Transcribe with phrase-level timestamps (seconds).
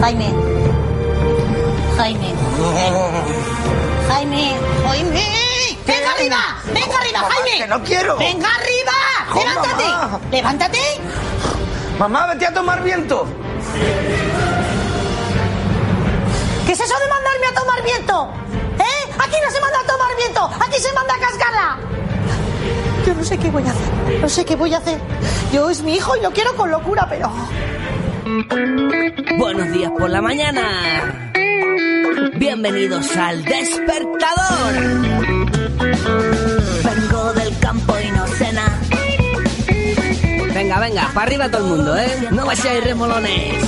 [0.00, 0.32] Jaime.
[1.96, 2.34] Jaime.
[4.08, 4.56] Jaime.
[4.86, 5.26] Jaime.
[5.84, 6.36] Venga arriba.
[6.72, 7.58] Venga arriba, Jaime.
[7.58, 8.16] que no quiero.
[8.16, 8.92] Venga arriba.
[9.34, 9.84] Levántate.
[9.84, 10.20] mamá.
[10.30, 10.78] Levántate.
[11.98, 13.26] Mamá, vete a tomar viento.
[16.64, 18.32] ¿Qué es eso de mandarme a tomar viento?
[18.78, 19.12] ¿Eh?
[19.18, 20.50] Aquí no se manda a tomar viento.
[20.60, 21.78] Aquí se manda a cascarla.
[23.04, 24.20] Yo no sé qué voy a hacer.
[24.20, 25.00] No sé qué voy a hacer.
[25.52, 27.32] Yo es mi hijo y lo quiero con locura, pero...
[29.38, 31.32] Buenos días por la mañana.
[32.36, 34.74] Bienvenidos al despertador.
[36.84, 38.80] Vengo del campo y no cena.
[40.52, 42.28] Venga, venga, para arriba todo el mundo, ¿eh?
[42.30, 43.64] No vayáis remolones.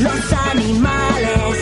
[0.00, 1.58] Los animales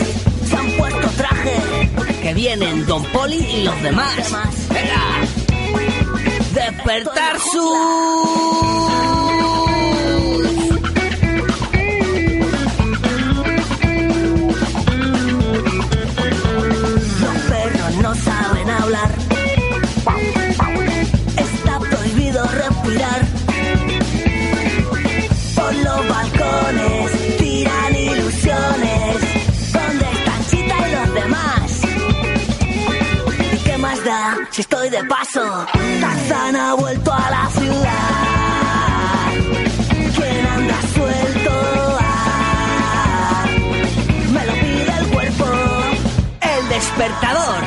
[0.49, 1.91] se han puesto traje.
[2.23, 4.15] Que vienen Don Poli y los demás.
[4.69, 5.01] Venga.
[6.55, 9.52] Despertar su...
[34.51, 35.65] si estoy de paso?
[36.01, 39.33] Tarzán ha vuelto a la ciudad.
[40.15, 41.51] ¿Quién anda suelto?
[44.31, 45.45] Me lo pide el cuerpo.
[46.41, 47.63] El despertador.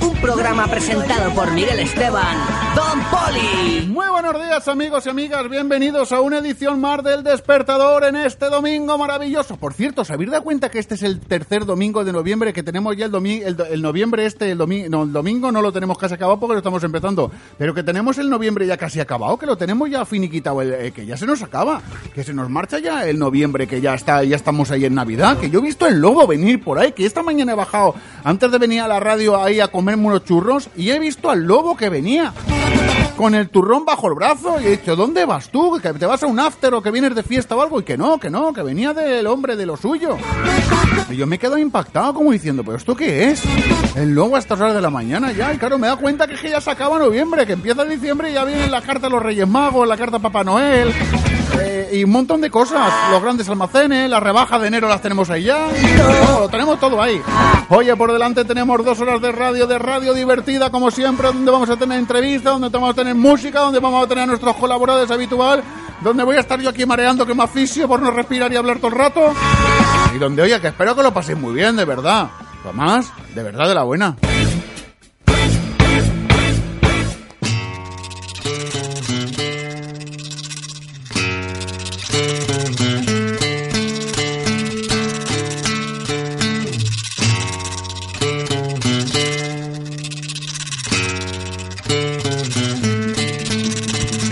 [0.00, 2.69] Un programa presentado por Miguel Esteban.
[2.74, 3.86] Don Poli.
[3.88, 8.46] Muy buenos días amigos y amigas, bienvenidos a una edición más del Despertador en este
[8.48, 9.56] domingo maravilloso.
[9.56, 12.62] Por cierto, ¿os habéis dado cuenta que este es el tercer domingo de noviembre que
[12.62, 14.58] tenemos ya el el, el noviembre este, el,
[14.90, 18.18] no, el domingo no lo tenemos casi acabado porque lo estamos empezando, pero que tenemos
[18.18, 21.26] el noviembre ya casi acabado, que lo tenemos ya finiquitado, el- eh, que ya se
[21.26, 21.82] nos acaba,
[22.14, 25.38] que se nos marcha ya el noviembre, que ya está, ya estamos ahí en Navidad,
[25.38, 28.50] que yo he visto el lobo venir por ahí, que esta mañana he bajado antes
[28.52, 31.76] de venir a la radio ahí a comerme unos churros y he visto al lobo
[31.76, 32.32] que venía
[33.16, 35.78] con el turrón bajo el brazo y he dicho, ¿dónde vas tú?
[35.82, 37.80] ¿Que te vas a un after o que vienes de fiesta o algo?
[37.80, 40.16] Y que no, que no, que venía del hombre de lo suyo.
[41.10, 43.42] Y yo me quedo impactado como diciendo, ¿pero esto qué es?
[43.94, 45.52] El lobo a estas horas de la mañana ya.
[45.52, 48.30] Y claro, me da cuenta que, es que ya se acaba noviembre, que empieza diciembre
[48.30, 50.90] y ya vienen la carta de los Reyes Magos, la carta Papá Noel.
[51.58, 55.28] Eh, y un montón de cosas, los grandes almacenes, las rebajas de enero las tenemos
[55.30, 55.68] ahí ya,
[56.26, 57.20] todo, lo tenemos todo ahí.
[57.68, 61.70] Oye, por delante tenemos dos horas de radio, de radio divertida como siempre, donde vamos
[61.70, 65.10] a tener entrevistas, donde vamos a tener música, donde vamos a tener a nuestros colaboradores
[65.10, 65.62] habitual,
[66.00, 68.78] donde voy a estar yo aquí mareando que me aficio por no respirar y hablar
[68.78, 69.32] todo el rato,
[70.14, 72.28] y donde, oye, que espero que lo paséis muy bien, de verdad.
[72.62, 74.16] Tomás, de verdad, de la buena.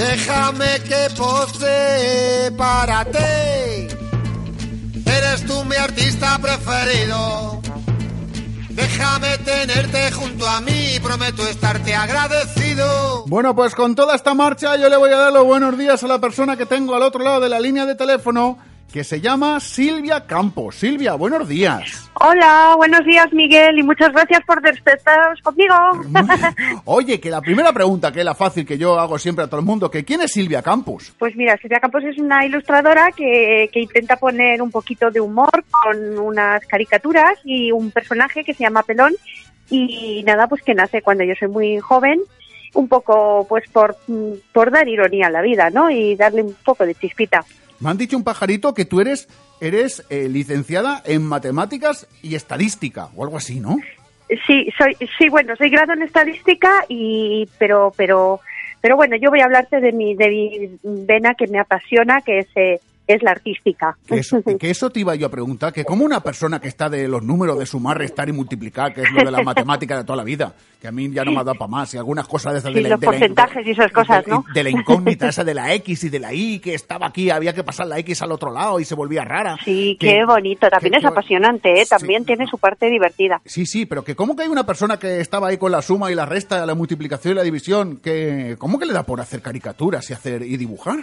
[0.09, 3.89] Déjame que pose para ti.
[5.05, 7.61] Eres tú mi artista preferido.
[8.71, 13.27] Déjame tenerte junto a mí, prometo estarte agradecido.
[13.27, 16.07] Bueno, pues con toda esta marcha yo le voy a dar los buenos días a
[16.07, 18.57] la persona que tengo al otro lado de la línea de teléfono,
[18.93, 20.77] que se llama Silvia Campos.
[20.77, 22.11] Silvia, buenos días.
[22.15, 25.75] Hola, buenos días Miguel y muchas gracias por despertaros conmigo.
[26.85, 29.61] Oye, que la primera pregunta, que es la fácil que yo hago siempre a todo
[29.61, 31.13] el mundo, que ¿quién es Silvia Campos?
[31.19, 35.65] Pues mira, Silvia Campos es una ilustradora que, que intenta poner un poquito de humor
[35.69, 39.15] con unas caricaturas y un personaje que se llama Pelón
[39.71, 42.21] y nada, pues que nace cuando yo soy muy joven,
[42.75, 43.97] un poco pues por,
[44.53, 45.91] por dar ironía a la vida, ¿no?
[45.91, 47.45] Y darle un poco de chispita.
[47.81, 49.29] Me han dicho un pajarito que tú eres,
[49.61, 53.77] eres eh, licenciada en matemáticas y estadística, o algo así, ¿no?
[54.47, 58.41] Sí, soy, sí, bueno, soy grado en estadística y, pero, pero,
[58.81, 62.41] pero bueno, yo voy a hablarte de mi, de mi vena que me apasiona, que
[62.41, 63.97] es eh, es la artística.
[64.07, 66.89] Que eso, que eso te iba yo a preguntar, que como una persona que está
[66.89, 70.05] de los números de sumar, restar y multiplicar, que es lo de la matemática de
[70.05, 72.29] toda la vida, que a mí ya no me ha dado para más, y algunas
[72.29, 74.45] cosas de esas Sí, de la, los de la- porcentajes y esas cosas, de- ¿no?
[74.55, 77.53] de la incógnita esa de la X y de la Y, que estaba aquí, había
[77.53, 79.57] que pasar la X al otro lado y se volvía rara.
[79.65, 80.69] Sí, Que- qué bonito.
[80.69, 81.85] También que- es apasionante, ¿eh?
[81.85, 81.91] Sí.
[81.91, 83.41] También tiene su parte divertida.
[83.45, 86.13] Sí, sí, pero que cómo que hay una persona que estaba ahí con la suma
[86.13, 89.41] y la resta, la multiplicación y la división, que cómo que le da por hacer
[89.43, 90.99] caricaturas y hacer y dibujar?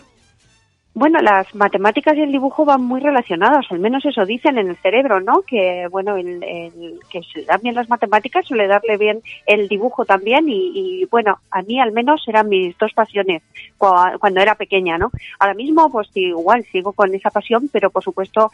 [0.98, 4.78] Bueno, las matemáticas y el dibujo van muy relacionados, al menos eso dicen en el
[4.78, 5.42] cerebro, ¿no?
[5.42, 9.68] Que, bueno, el, el- que se le dan bien las matemáticas suele darle bien el
[9.68, 10.72] dibujo también y,
[11.02, 13.44] y, bueno, a mí al menos eran mis dos pasiones
[13.78, 15.12] cua- cuando era pequeña, ¿no?
[15.38, 18.52] Ahora mismo, pues igual sigo con esa pasión, pero por supuesto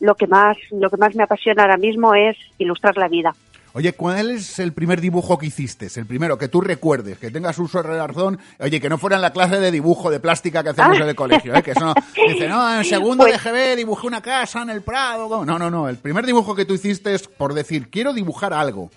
[0.00, 3.36] lo que más, lo que más me apasiona ahora mismo es ilustrar la vida.
[3.76, 5.88] Oye, ¿cuál es el primer dibujo que hiciste?
[5.96, 8.38] El primero que tú recuerdes, que tengas uso de razón.
[8.60, 11.02] Oye, que no fuera en la clase de dibujo de plástica que hacemos Ah.
[11.02, 11.62] en el colegio, ¿eh?
[11.62, 11.94] Que eso no,
[12.28, 15.44] dice, no, en segundo Pues- de GB dibujé una casa en el Prado.
[15.44, 15.88] No, no, no.
[15.88, 18.90] El primer dibujo que tú hiciste es por decir, quiero dibujar algo.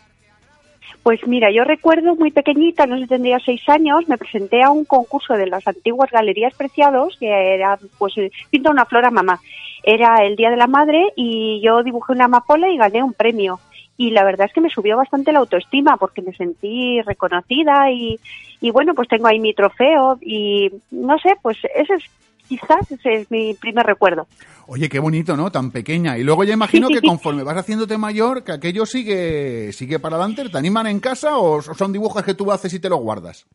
[1.02, 4.86] Pues mira, yo recuerdo muy pequeñita, no sé tendría seis años, me presenté a un
[4.86, 9.40] concurso de las antiguas galerías preciados, que era, pues, eh, pinta una flor a mamá.
[9.84, 13.60] Era el Día de la Madre y yo dibujé una amapola y gané un premio.
[13.98, 18.20] Y la verdad es que me subió bastante la autoestima porque me sentí reconocida y,
[18.62, 22.04] y bueno, pues tengo ahí mi trofeo y no sé, pues ese es,
[22.48, 24.28] quizás ese es mi primer recuerdo.
[24.68, 25.50] Oye, qué bonito, ¿no?
[25.52, 26.18] Tan pequeña.
[26.18, 27.08] Y luego ya imagino Sí, que sí.
[27.08, 30.48] conforme vas haciéndote mayor, que aquello sigue, sigue para adelante.
[30.50, 33.48] ¿Te animan en casa o son dibujos que tú haces y te los guardas?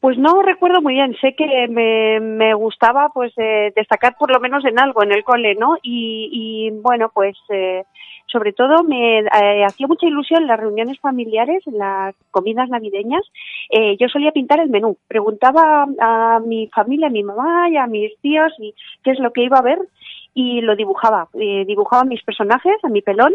[0.00, 4.38] Pues no recuerdo muy bien, sé que me, me gustaba pues eh, destacar por lo
[4.38, 5.76] menos en algo en el cole, ¿no?
[5.82, 7.84] Y, y, bueno, pues eh,
[8.34, 13.22] sobre todo me eh, hacía mucha ilusión las reuniones familiares, las comidas navideñas.
[13.70, 17.86] Eh, yo solía pintar el menú, preguntaba a mi familia, a mi mamá y a
[17.86, 19.78] mis tíos y qué es lo que iba a ver
[20.34, 21.28] y lo dibujaba.
[21.34, 23.32] Eh, dibujaba mis personajes, a mi pelón,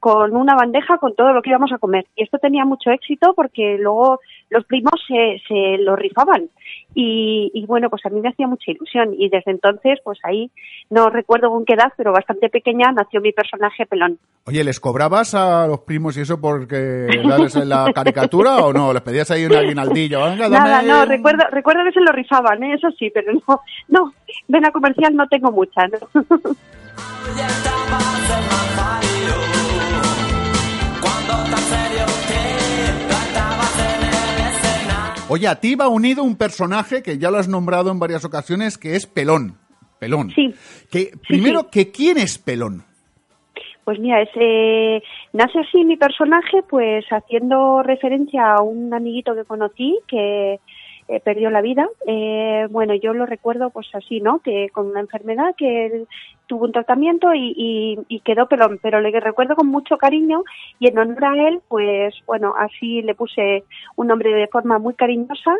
[0.00, 2.06] con una bandeja con todo lo que íbamos a comer.
[2.16, 4.18] Y esto tenía mucho éxito porque luego
[4.50, 6.50] los primos se, se lo rifaban.
[6.94, 9.14] Y, y bueno, pues a mí me hacía mucha ilusión.
[9.16, 10.50] Y desde entonces, pues ahí,
[10.90, 14.18] no recuerdo con qué edad, pero bastante pequeña, nació mi personaje pelón.
[14.46, 18.92] Oye, ¿les cobrabas a los primos y eso porque darles en la caricatura o no?
[18.92, 20.24] ¿Les pedías ahí un aguinaldillo?
[20.24, 22.74] Venga, dame Nada, no, recuerdo, recuerdo que se lo rifaban, ¿eh?
[22.74, 24.12] eso sí, pero no, no,
[24.48, 25.98] vena comercial no tengo mucha, ¿no?
[35.32, 38.76] Oye, a ti va unido un personaje que ya lo has nombrado en varias ocasiones,
[38.76, 39.54] que es Pelón.
[40.00, 40.32] Pelón.
[40.32, 40.52] Sí.
[40.90, 42.82] Que, primero, que ¿quién es Pelón?
[43.84, 45.00] Pues mira, ese,
[45.32, 50.58] nace así mi personaje, pues haciendo referencia a un amiguito que conocí que
[51.10, 51.88] eh, perdió la vida.
[52.06, 54.38] Eh, bueno, yo lo recuerdo pues así, ¿no?
[54.38, 56.08] Que con una enfermedad que él
[56.46, 60.44] tuvo un tratamiento y, y, y quedó pelón, pero le recuerdo con mucho cariño
[60.78, 63.64] y en honor a él, pues bueno, así le puse
[63.96, 65.56] un nombre de forma muy cariñosa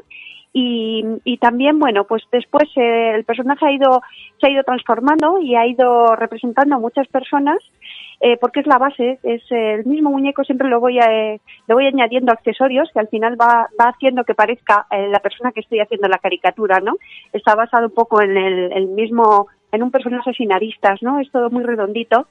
[0.53, 4.03] y, y también bueno pues después eh, el personaje ha ido
[4.41, 7.59] se ha ido transformando y ha ido representando a muchas personas
[8.21, 11.41] eh, porque es la base es eh, el mismo muñeco siempre lo voy a, eh,
[11.69, 15.53] le voy añadiendo accesorios que al final va, va haciendo que parezca eh, la persona
[15.53, 16.95] que estoy haciendo la caricatura no
[17.33, 21.31] está basado un poco en el, el mismo en un personaje sin aristas no es
[21.31, 22.27] todo muy redondito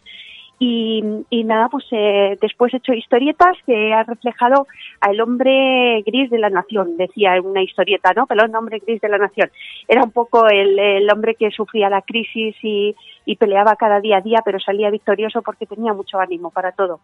[0.60, 4.68] y, y nada, pues eh, después he hecho historietas que ha reflejado
[5.00, 8.28] al hombre gris de la nación, decía una historieta, ¿no?
[8.28, 9.50] Pero el hombre gris de la nación.
[9.88, 12.94] Era un poco el, el hombre que sufría la crisis y,
[13.26, 17.00] y peleaba cada día a día, pero salía victorioso porque tenía mucho ánimo para todo.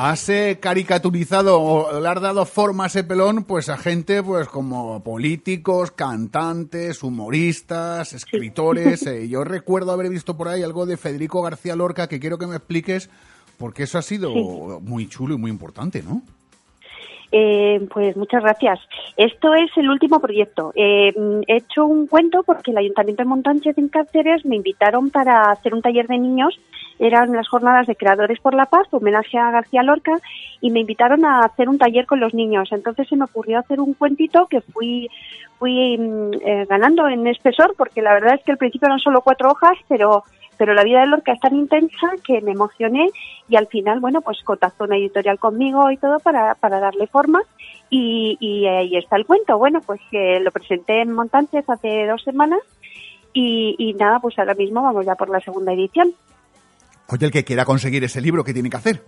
[0.00, 4.46] Has eh, caricaturizado o le has dado forma a ese pelón pues a gente pues
[4.46, 9.04] como políticos, cantantes, humoristas, escritores.
[9.08, 12.46] eh, yo recuerdo haber visto por ahí algo de Federico García Lorca que quiero que
[12.46, 13.10] me expliques
[13.58, 14.30] porque eso ha sido
[14.80, 16.22] muy chulo y muy importante, ¿no?
[17.30, 18.80] Eh, pues muchas gracias.
[19.16, 20.72] Esto es el último proyecto.
[20.74, 21.12] Eh,
[21.46, 25.74] he hecho un cuento porque el Ayuntamiento de Montánchez en Cáceres me invitaron para hacer
[25.74, 26.58] un taller de niños.
[26.98, 30.12] Eran las jornadas de Creadores por la Paz, homenaje a García Lorca,
[30.60, 32.70] y me invitaron a hacer un taller con los niños.
[32.72, 35.08] Entonces se me ocurrió hacer un cuentito que fui
[35.58, 39.22] fui mm, eh, ganando en espesor porque la verdad es que al principio eran solo
[39.22, 40.24] cuatro hojas, pero
[40.58, 43.08] pero la vida de Lorca es tan intensa que me emocioné
[43.48, 47.40] y al final, bueno, pues contactó una editorial conmigo y todo para, para darle forma
[47.88, 49.56] y, y ahí está el cuento.
[49.56, 52.60] Bueno, pues que lo presenté en Montánchez hace dos semanas
[53.32, 56.12] y, y nada, pues ahora mismo vamos ya por la segunda edición.
[57.10, 59.02] Oye, el que quiera conseguir ese libro, ¿qué tiene que hacer?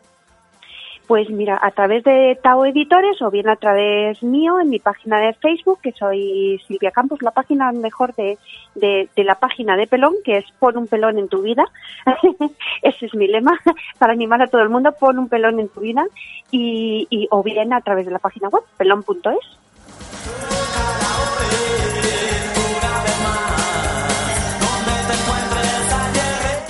[1.06, 5.18] Pues mira, a través de Tao Editores o bien a través mío en mi página
[5.18, 8.38] de Facebook, que soy Silvia Campos, la página mejor de,
[8.76, 11.64] de, la página de Pelón, que es Pon un pelón en tu vida.
[12.82, 13.58] Ese es mi lema,
[13.98, 16.06] para animar a todo el mundo, pon un pelón en tu vida.
[16.52, 20.59] Y, y o bien a través de la página web, pelón.es.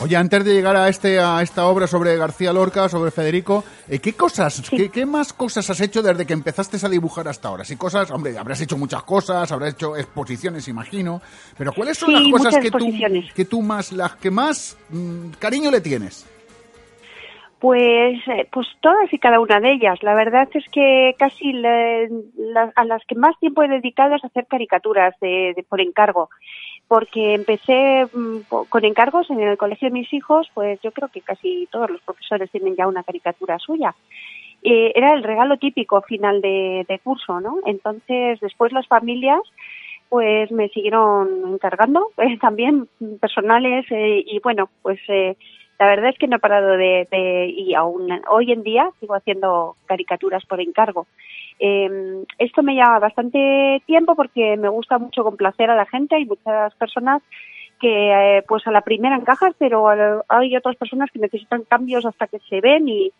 [0.02, 3.98] Oye, antes de llegar a este a esta obra sobre García Lorca, sobre Federico, eh,
[3.98, 7.64] ¿qué cosas, qué, qué más cosas has hecho desde que empezaste a dibujar hasta ahora?
[7.64, 11.20] Si cosas, hombre, habrás hecho muchas cosas, habrás hecho exposiciones, imagino,
[11.58, 12.78] pero ¿cuáles son Sí, las cosas que tú,
[13.34, 16.26] que tú más, las que más mm, cariño le tienes?
[17.58, 19.98] Pues, eh, pues todas y cada una de ellas.
[20.02, 24.24] La verdad es que casi le- la- a las que más tiempo he dedicado es
[24.24, 26.30] hacer caricaturas de, de- por encargo.
[26.90, 31.20] Porque empecé mm, con encargos en el colegio de mis hijos, pues yo creo que
[31.20, 33.94] casi todos los profesores tienen ya una caricatura suya.
[34.64, 37.58] Eh, era el regalo típico final de, curso, ¿no?
[37.64, 39.40] Entonces, después las familias
[40.08, 42.88] pues me siguieron encargando eh, también
[43.20, 45.36] personales eh, y bueno, pues eh,
[45.80, 47.08] la verdad es que no he parado de,
[47.56, 51.06] y aún hoy en día sigo haciendo caricaturas por encargo.
[51.58, 56.16] Eh, esto me lleva bastante tiempo porque me gusta mucho complacer a la gente.
[56.16, 57.22] Hay muchas personas
[57.80, 59.86] que eh, pues a la primera encajas, pero
[60.28, 63.10] hay otras personas que necesitan cambios hasta que se ven y,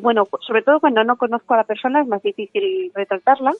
[0.00, 3.52] bueno, sobre todo cuando no conozco a la persona es más difícil retratarla.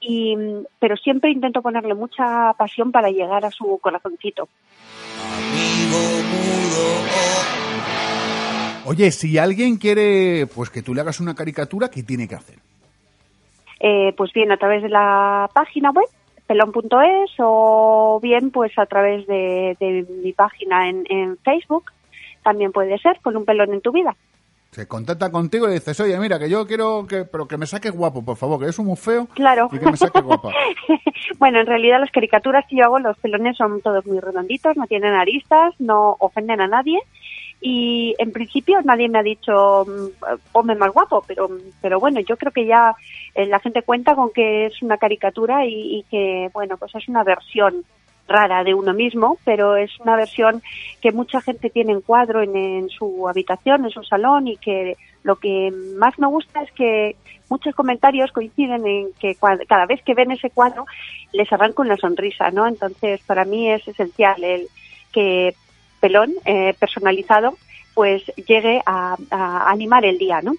[0.00, 0.36] Y,
[0.78, 4.48] pero siempre intento ponerle mucha pasión para llegar a su corazoncito.
[8.88, 12.56] Oye, si alguien quiere, pues que tú le hagas una caricatura, ¿qué tiene que hacer?
[13.80, 16.06] Eh, pues bien a través de la página web
[16.46, 21.92] pelón.es o bien pues a través de, de mi página en, en Facebook
[22.42, 24.16] también puede ser con un pelón en tu vida
[24.70, 27.66] Se contacta contigo y le dices, oye, mira, que yo quiero que, pero que me
[27.66, 29.26] saques guapo, por favor, que es un muy feo.
[29.34, 29.68] Claro.
[29.70, 30.50] Y que me saques guapa.
[31.38, 34.86] bueno, en realidad las caricaturas que yo hago, los pelones son todos muy redonditos, no
[34.86, 36.98] tienen aristas, no ofenden a nadie.
[37.60, 41.48] Y en principio nadie me ha dicho, mm, ponme más guapo, pero,
[41.80, 42.94] pero bueno, yo creo que ya
[43.34, 47.08] eh, la gente cuenta con que es una caricatura y, y que, bueno, pues es
[47.08, 47.84] una versión
[48.28, 50.62] rara de uno mismo, pero es una versión
[51.00, 54.96] que mucha gente tiene en cuadro en, en su habitación, en su salón y que
[55.22, 57.16] lo que más me gusta es que
[57.48, 59.36] muchos comentarios coinciden en que
[59.66, 60.86] cada vez que ven ese cuadro
[61.32, 62.66] les arranca una sonrisa, ¿no?
[62.66, 64.68] Entonces, para mí es esencial el
[65.12, 65.54] que
[66.00, 67.56] Pelón, eh, personalizado,
[67.94, 70.54] pues llegue a, a animar el día, ¿no?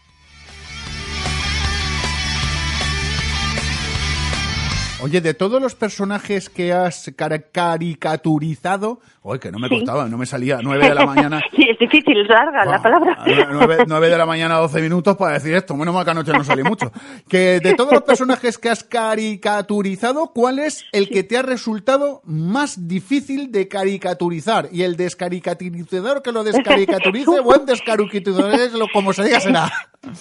[5.01, 9.75] Oye, de todos los personajes que has caricaturizado, oye, que no me Sí.
[9.77, 11.39] costaba, no me salía nueve de la mañana.
[11.55, 13.13] sí, es difícil, es larga la Buah, palabra.
[13.17, 15.73] a nue- Nueve, nueve de la mañana, 12 minutos para decir esto.
[15.77, 16.91] Menos mal que anoche no salí mucho.
[17.29, 22.21] Que de todos los personajes que has caricaturizado, ¿cuál es el que te ha resultado
[22.25, 24.67] más difícil de caricaturizar?
[24.71, 29.71] Y el descaricaturizador que lo descaricaturice, buen descaricaturizador, es lo como se diga será.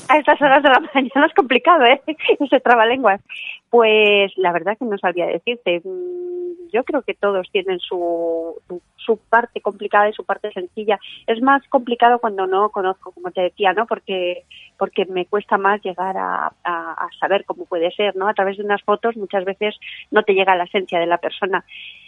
[0.08, 2.00] A estas horas de la mañana es complicado, ¿eh?
[2.40, 3.20] Ese trabalenguas.
[3.70, 5.80] Pues la verdad que no sabría decirte.
[5.84, 8.54] Mm, Yo creo que todos tienen su,
[8.96, 10.98] su, parte complicada y su parte sencilla.
[11.26, 13.86] Es más complicado cuando no conozco, como te decía, ¿no?
[13.86, 14.44] Porque,
[14.78, 18.28] porque me cuesta más llegar a, a, saber cómo puede ser, ¿no?
[18.28, 19.76] A través de unas fotos muchas veces
[20.10, 21.64] no te llega la esencia de la persona.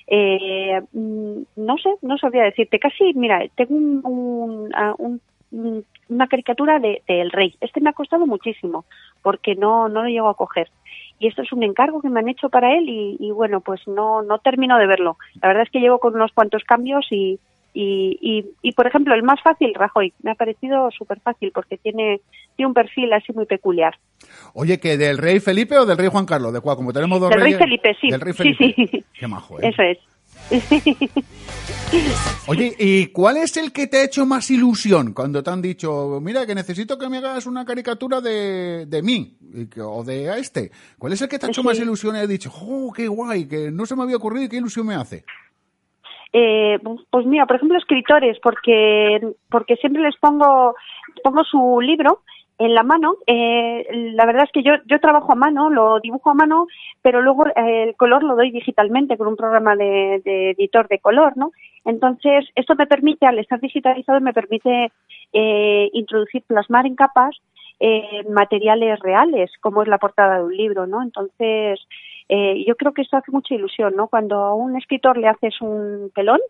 [0.07, 2.79] Eh, mm, no sé, no sabría decirte.
[2.79, 4.95] Casi, mira, tengo un, un, ah,
[6.11, 7.55] una caricatura de, de El Rey.
[7.61, 8.85] Este me ha costado muchísimo
[9.23, 10.69] porque no, no lo llego a coger.
[11.19, 13.81] Y esto es un encargo que me han hecho para él y, y bueno, pues
[13.87, 15.17] no, no termino de verlo.
[15.43, 17.39] La verdad es que llevo con unos cuantos cambios y,
[17.75, 21.77] y, y, y, por ejemplo, el más fácil, Rajoy, me ha parecido súper fácil porque
[21.77, 22.21] tiene,
[22.57, 23.97] tiene un perfil así muy peculiar.
[24.55, 27.31] Oye, que del rey Felipe o del rey Juan Carlos, de cuál, como tenemos dos
[27.31, 28.11] Del rey reyes- Felipe, sí.
[28.11, 28.87] Del rey Sí, Felipe.
[28.91, 29.05] sí.
[29.19, 29.69] Qué majo, ¿eh?
[29.69, 29.99] Eso es.
[32.47, 36.19] Oye, ¿y cuál es el que te ha hecho más ilusión cuando te han dicho,
[36.23, 40.31] mira, que necesito que me hagas una caricatura de, de mí y que- o de
[40.31, 40.71] a este?
[40.99, 41.67] ¿Cuál es el que te ha hecho Sí.
[41.67, 44.49] más ilusión y has dicho, oh, qué guay, que no se me había ocurrido y
[44.49, 45.25] qué ilusión me hace?
[46.33, 46.79] Eh,
[47.11, 50.75] pues mira, por ejemplo, escritores, porque, porque siempre les pongo,
[51.25, 52.23] pongo su libro
[52.61, 53.17] en la mano.
[53.27, 56.67] Eh, la verdad es que yo, yo trabajo a mano, lo dibujo a mano,
[57.03, 60.99] pero luego eh, el color lo doy digitalmente con un programa de, de editor de
[60.99, 61.51] color, ¿no?
[61.85, 64.93] Entonces, esto me permite, al estar digitalizado, me permite
[65.33, 67.35] eh, introducir, plasmar en capas
[67.81, 71.03] eh, materiales reales, como es la portada de un libro, ¿no?
[71.03, 71.81] Entonces,
[72.29, 74.09] eh, yo creo que esto hace mucha ilusión, ¿no?
[74.09, 76.41] Cuando a un escritor le haces un pelón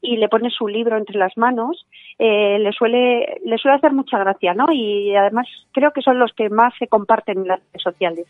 [0.00, 1.86] y le pone su libro entre las manos,
[2.18, 4.66] eh, le suele le suele hacer mucha gracia, ¿no?
[4.72, 8.26] Y además creo que son los que más se comparten en las redes sociales.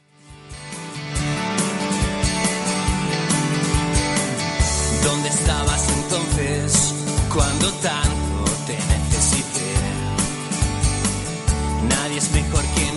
[5.05, 9.71] ¿Dónde estabas entonces cuando tanto te necesité?
[11.89, 12.90] Nadie es mejor que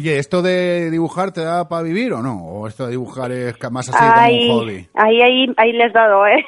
[0.00, 2.42] Oye, ¿esto de dibujar te da para vivir o no?
[2.42, 4.88] ¿O esto de dibujar es más así como un hobby?
[4.94, 6.42] ahí, ahí, ahí les he dado, ¿eh?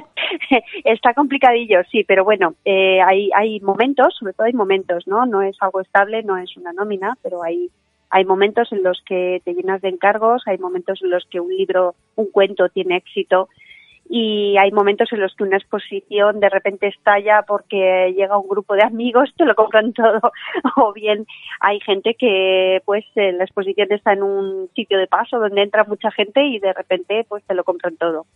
[0.84, 5.26] Está complicadillo, sí, pero bueno, eh, hay, hay momentos, sobre todo hay momentos, ¿no?
[5.26, 7.68] No es algo estable, no es una nómina, pero hay,
[8.08, 11.54] hay momentos en los que te llenas de encargos, hay momentos en los que un
[11.54, 13.50] libro, un cuento tiene éxito
[14.08, 18.74] y hay momentos en los que una exposición de repente estalla porque llega un grupo
[18.74, 20.32] de amigos, te lo compran todo,
[20.76, 21.26] o bien
[21.60, 25.84] hay gente que pues eh, la exposición está en un sitio de paso donde entra
[25.84, 28.26] mucha gente y de repente pues te lo compran todo.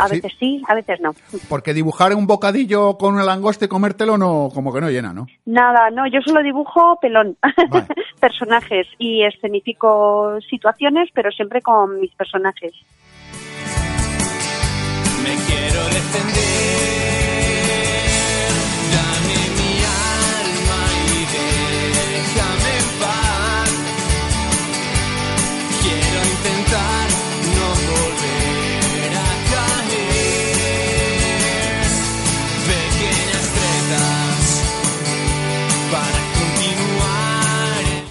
[0.00, 0.14] A Sí.
[0.20, 1.10] veces sí, a veces no.
[1.48, 5.26] Porque dibujar un bocadillo con una langosta y comértelo no, como que no llena, ¿no?
[5.44, 7.36] Nada, no, yo solo dibujo pelón,
[7.68, 7.86] Vale.
[8.20, 12.72] personajes y escenifico situaciones, pero siempre con mis personajes.
[15.28, 16.87] Me quiero defender.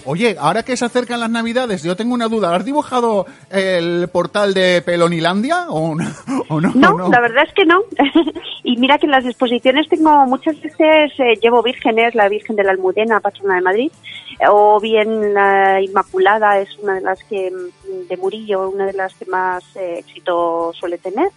[0.09, 2.55] Oye, ahora que se acercan las navidades, yo tengo una duda.
[2.55, 6.05] ¿Has dibujado el portal de Pelonilandia o no?
[6.47, 6.71] ¿O no?
[6.75, 7.09] No, ¿O no?
[7.09, 7.81] la verdad es que no.
[8.63, 12.63] y mira que en las exposiciones tengo muchas veces eh, llevo vírgenes, la Virgen de
[12.63, 13.91] la Almudena, patrona de Madrid,
[14.39, 18.93] eh, o bien la Inmaculada es una de las que mm, de Murillo, una de
[18.93, 21.27] las que más eh, éxito suele tener.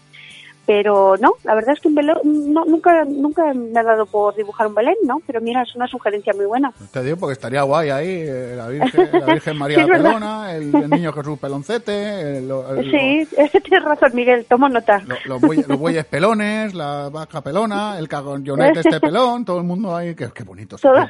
[0.67, 4.37] Pero no, la verdad es que un Belén, no, nunca, nunca me ha dado por
[4.37, 5.21] dibujar un Belén, ¿no?
[5.27, 6.73] Pero mira, es una sugerencia muy buena.
[6.93, 9.91] Te digo porque estaría guay ahí eh, la Virgen, la Virgen María Sí.
[9.91, 13.27] Pelona, el, el niño Jesús Peloncete, el- lo- el- Sí,
[13.65, 15.03] tienes razón, Miguel, tomo nota.
[15.07, 19.65] lo- los, bueyes, los bueyes pelones, la vaca pelona, el cagollonete este pelón, todo el
[19.65, 20.77] mundo ahí, qué, qué bonito.
[20.77, 21.09] Todo-.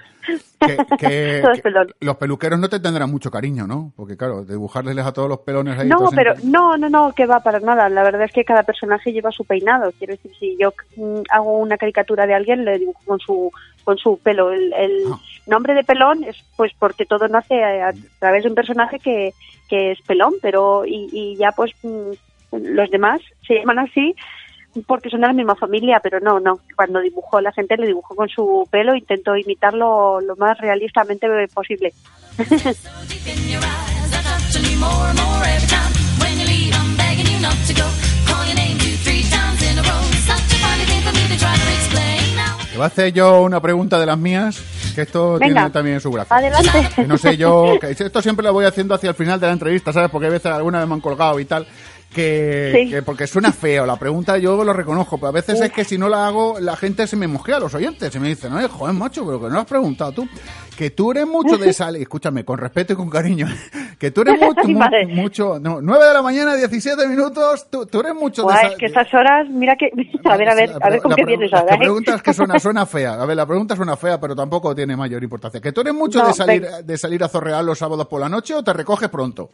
[0.98, 1.42] Que,
[2.00, 3.92] los peluqueros no te tendrán mucho cariño, ¿no?
[3.96, 5.88] Porque claro, dibujarles a todos los pelones ahí.
[5.88, 7.88] No, pero en- no, no, no, que va para nada.
[7.88, 9.92] La verdad es que cada personaje lleva su peinado.
[9.98, 13.50] Quiero decir, si yo mm, hago una caricatura de alguien, le dibujo con su
[13.84, 14.52] con su pelo.
[14.52, 15.18] El, el Ah.
[15.46, 19.32] nombre de pelón es pues porque todo nace a, a través de un personaje que,
[19.68, 22.10] que es pelón, pero y, y ya pues mm,
[22.52, 24.14] los demás se llaman así
[24.86, 26.60] porque son de la misma familia, pero no, no.
[26.76, 31.92] Cuando dibujo la gente le dibujo con su pelo, intento imitarlo lo más realistamente posible.
[42.70, 44.62] Te voy a hacer yo una pregunta de las mías,
[44.94, 45.54] que esto Venga.
[45.54, 46.36] tiene también su gracia.
[46.36, 47.06] Adelante.
[47.06, 50.10] No sé yo, esto siempre lo voy haciendo hacia el final de la entrevista, ¿sabes?
[50.10, 51.66] Porque a veces alguna vez me han colgado y tal.
[52.14, 52.90] Que, Sí.
[52.90, 55.96] que porque suena feo, la pregunta yo lo reconozco, pero a veces es que si
[55.96, 58.94] no la hago, la gente se me mosquea, los oyentes, se me dicen, no, joder,
[58.96, 60.28] macho, pero que no lo has preguntado tú.
[60.76, 63.46] Que tú eres mucho de salir, escúchame, con respeto y con cariño,
[63.98, 65.06] que tú eres mucho, Vale.
[65.06, 68.76] mucho, no, 9 de la mañana, 17 minutos, tú, tú eres mucho de es sal-
[68.76, 69.90] que estas horas, mira que...
[70.24, 71.74] A ver, a ver, a ver con la qué vienes la ahora.
[71.76, 71.78] ¿eh?
[71.78, 73.14] pregunta es que suena, suena fea.
[73.22, 75.60] A ver, la pregunta suena fea, pero tampoco tiene mayor importancia.
[75.60, 78.28] ¿Que tú eres mucho No, de salir de salir a zorrear los sábados por la
[78.28, 79.50] noche o te recoges pronto?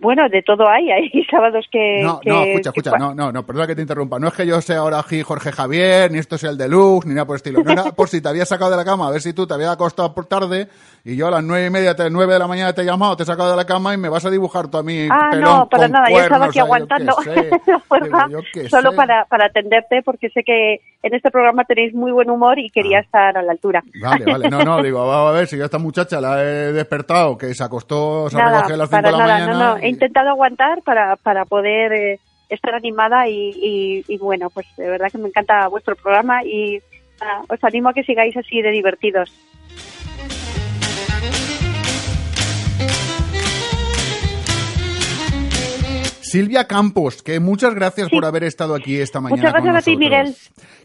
[0.00, 0.90] Bueno, de todo hay.
[0.90, 2.02] Hay sábados que...
[2.02, 4.18] No, que- no, escucha, escucha, no, no, no, perdona que te interrumpa.
[4.18, 7.14] No es que yo sea ahora aquí Jorge Javier, ni esto sea el deluxe, ni
[7.14, 7.62] nada por el estilo.
[7.62, 9.54] No era por si te había sacado de la cama, a ver si tú te
[9.54, 10.68] había acostado por tarde
[11.04, 13.16] y yo a las nueve y media, te- nueve de la mañana te he llamado,
[13.16, 15.28] te he sacado de la cama y me vas a dibujar tú a mí Ah,
[15.30, 16.10] pelón no, para nada.
[16.10, 17.48] yo estaba aquí aguantando la
[18.68, 18.96] solo sé.
[18.96, 22.70] para, para atenderte porque sé que en este programa tenéis muy buen humor y Ah.
[22.74, 23.82] quería estar a la altura.
[24.00, 26.72] Vale, vale, no, no, digo, vamos a ver si yo a esta muchacha la he
[26.72, 29.34] despertado, que se acostó, se nada, recogió a las 5 para de la nada.
[29.46, 29.52] mañana.
[29.52, 29.67] No, no.
[29.76, 34.88] He intentado aguantar para, para poder eh, estar animada y, y, y bueno, pues de
[34.88, 36.80] verdad que me encanta vuestro programa y
[37.20, 39.32] nada, os animo a que sigáis así de divertidos.
[46.30, 48.14] Silvia Campos, que muchas gracias Sí.
[48.14, 49.40] por haber estado aquí esta mañana.
[49.42, 49.96] Muchas con gracias a ti.
[49.96, 50.36] Miguel.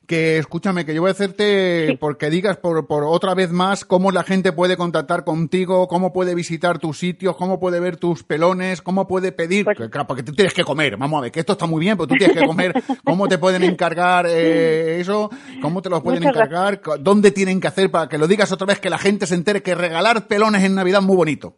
[0.06, 1.97] Que escúchame, que yo voy a hacerte, Sí.
[1.97, 6.36] porque digas por, por otra vez más cómo la gente puede contactar contigo, cómo puede
[6.36, 10.23] visitar tus sitios, cómo puede ver tus pelones, cómo puede pedir, Pues- que, claro, porque
[10.23, 12.38] tú tienes que comer, vamos a ver, que esto está muy bien, pero tú tienes
[12.38, 12.73] que comer,
[13.06, 15.29] cómo te pueden encargar eh, eso,
[15.62, 18.67] cómo te los pueden Muchas encargar, dónde tienen que hacer para que lo digas otra
[18.67, 21.56] vez, que la gente se entere que regalar pelones en Navidad es muy bonito.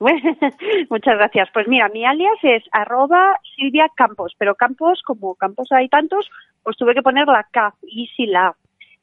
[0.90, 1.48] Muchas gracias.
[1.52, 6.30] Pues mira, mi alias es arroba Silvia Campos, pero Campos, como Campos hay tantos,
[6.62, 8.56] pues tuve que poner la K y si la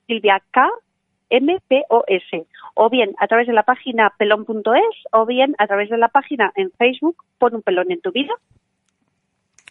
[0.08, 0.70] Silvia K
[1.30, 5.68] M P O S o bien a través de la página pelón.es o bien a
[5.68, 8.34] través de la página en Facebook pon un pelón en tu vida.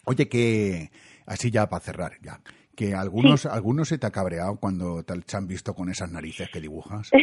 [0.07, 0.91] Oye, que
[1.27, 2.41] así ya para cerrar, ya.
[2.77, 6.61] Que algunos, algunos se te ha cabreado cuando te han visto con esas narices que
[6.61, 7.11] dibujas.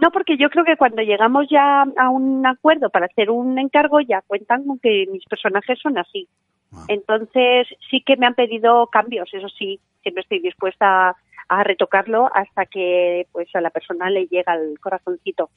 [0.00, 4.00] No, porque yo creo que cuando llegamos ya a un acuerdo para hacer un encargo
[4.00, 6.26] ya cuentan con que mis personajes son así.
[6.72, 6.84] Ah.
[6.88, 11.16] Entonces sí que me han pedido cambios, eso sí, siempre estoy dispuesta a,
[11.50, 15.50] a retocarlo hasta que pues a la persona le llega el corazoncito.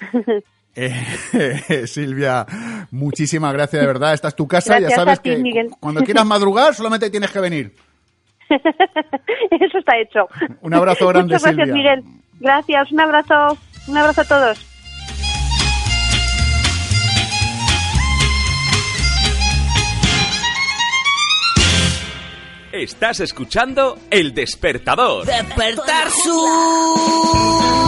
[0.78, 2.44] Eh, Silvia,
[2.90, 4.12] muchísimas gracias, de verdad.
[4.12, 5.70] Esta es tu casa, Gracias ya sabes ti, que Miguel.
[5.80, 7.72] cuando quieras madrugar solamente tienes que venir.
[9.50, 10.28] Eso está hecho.
[10.60, 11.96] Un abrazo grande, Muchas gracias, Silvia.
[11.96, 12.04] Miguel.
[12.40, 13.58] Gracias, un abrazo.
[13.88, 14.66] Un abrazo a todos.
[22.72, 25.24] Estás escuchando El Despertador.
[25.24, 27.86] Despertar su...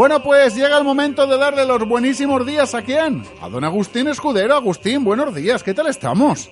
[0.00, 3.22] Bueno, pues llega el momento de darle los buenísimos días a quién?
[3.42, 4.54] A don Agustín Escudero.
[4.54, 6.50] Agustín, buenos días, ¿qué tal estamos?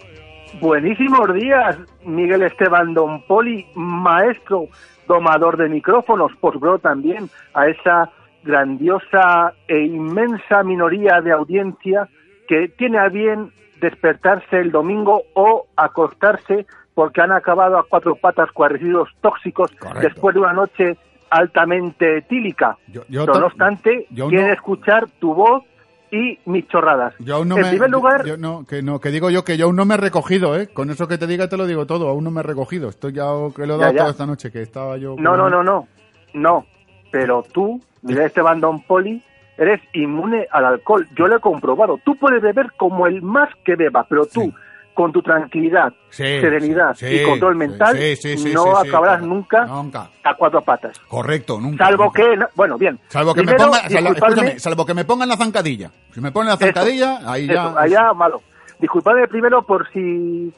[0.60, 4.66] Buenísimos días, Miguel Esteban Don Poli, maestro
[5.06, 8.10] domador de micrófonos, por bro también a esa
[8.44, 12.06] grandiosa e inmensa minoría de audiencia
[12.48, 18.52] que tiene a bien despertarse el domingo o acostarse porque han acabado a cuatro patas
[18.52, 19.70] con residuos tóxicos
[20.02, 20.98] después de una noche
[21.30, 22.76] altamente etílica.
[22.86, 25.64] yo no obstante, yo quieren no- escuchar tu voz
[26.10, 27.14] y mis chorradas.
[27.18, 29.56] Yo aún no en me, primer lugar, yo no, que no, que digo yo que
[29.58, 30.68] yo aún no me he recogido, ¿eh?
[30.68, 32.88] Con eso que te diga te lo digo todo, aún no me he recogido.
[32.88, 33.98] Estoy ya que lo he dado ya.
[33.98, 35.16] toda esta noche, que estaba yo.
[35.18, 35.86] No, no, no, no.
[36.34, 36.64] No.
[37.10, 39.22] Pero tú, Miguel Esteban Don Poli,
[39.58, 41.06] eres inmune al alcohol.
[41.16, 41.98] Yo lo he comprobado.
[42.04, 44.52] Tú puedes beber como el más que beba, pero tú,
[44.98, 49.64] con tu tranquilidad, Sí, serenidad sí, y control mental, sí, sí, sí, no acabarás nunca,
[49.64, 50.10] Nunca.
[50.24, 50.98] a cuatro patas.
[51.06, 51.84] Correcto, nunca.
[51.84, 52.20] Salvo nunca.
[52.20, 52.98] que, no- bueno, bien.
[53.06, 55.90] Salvo que Primero, me ponga, salvo, disculpadme- escúchame, salvo que me pongan la zancadilla.
[56.12, 57.52] Si me ponen la zancadilla, ahí ya.
[57.68, 58.42] Eso, allá malo.
[58.80, 60.52] Disculpadme primero por si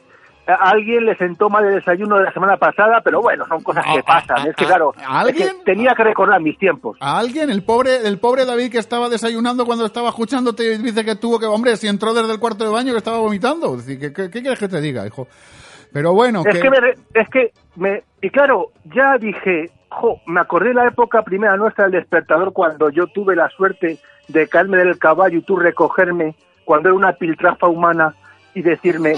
[0.47, 4.03] alguien le sentó mal el desayuno de la semana pasada, pero bueno, son cosas que
[4.03, 4.47] pasan.
[4.47, 5.63] Es que claro, ¿a es que alguien?
[5.63, 6.97] tenía que recordar mis tiempos.
[6.99, 11.15] A alguien, el pobre, el pobre David que estaba desayunando cuando estaba escuchándote dice que
[11.15, 13.75] tuvo que, hombre, si entró desde el cuarto de baño que estaba vomitando.
[13.75, 15.27] Es decir, ¿qué, qué, qué quieres que te diga, hijo?
[15.93, 16.77] Pero bueno, Es que, me,
[17.13, 21.85] es que me, y claro, ya dije, jo, me acordé de la época primera nuestra
[21.85, 23.97] del despertador cuando yo tuve la suerte
[24.29, 28.15] de caerme del caballo y tú recogerme cuando era una piltrafa humana
[28.55, 29.13] y decirme,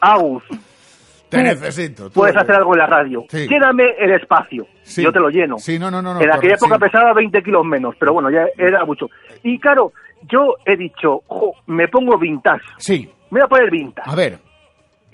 [0.00, 0.42] Agus,
[1.28, 2.04] te necesito.
[2.08, 3.46] tú puedes hacer algo en la radio, Sí.
[3.48, 5.02] lléname el espacio, Sí.
[5.02, 5.58] yo te lo lleno.
[5.58, 6.20] Sí, no, no, no.
[6.20, 6.80] en aquella época sí.
[6.80, 9.08] pesaba 20 kilos menos, pero bueno, ya era mucho.
[9.42, 9.92] Y claro,
[10.30, 12.62] yo he dicho, jo, me pongo vintage.
[12.78, 13.10] Sí.
[13.30, 14.10] Me voy a poner vintage.
[14.10, 14.38] A ver,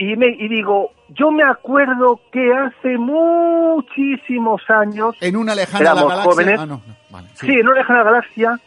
[0.01, 6.09] Y, me, y digo, yo me acuerdo que hace muchísimos años, en una lejana éramos
[6.09, 6.31] galaxia.
[6.33, 7.51] jóvenes, Ah, no, no, vale, sí.
[7.53, 8.61] en una lejana galaxia,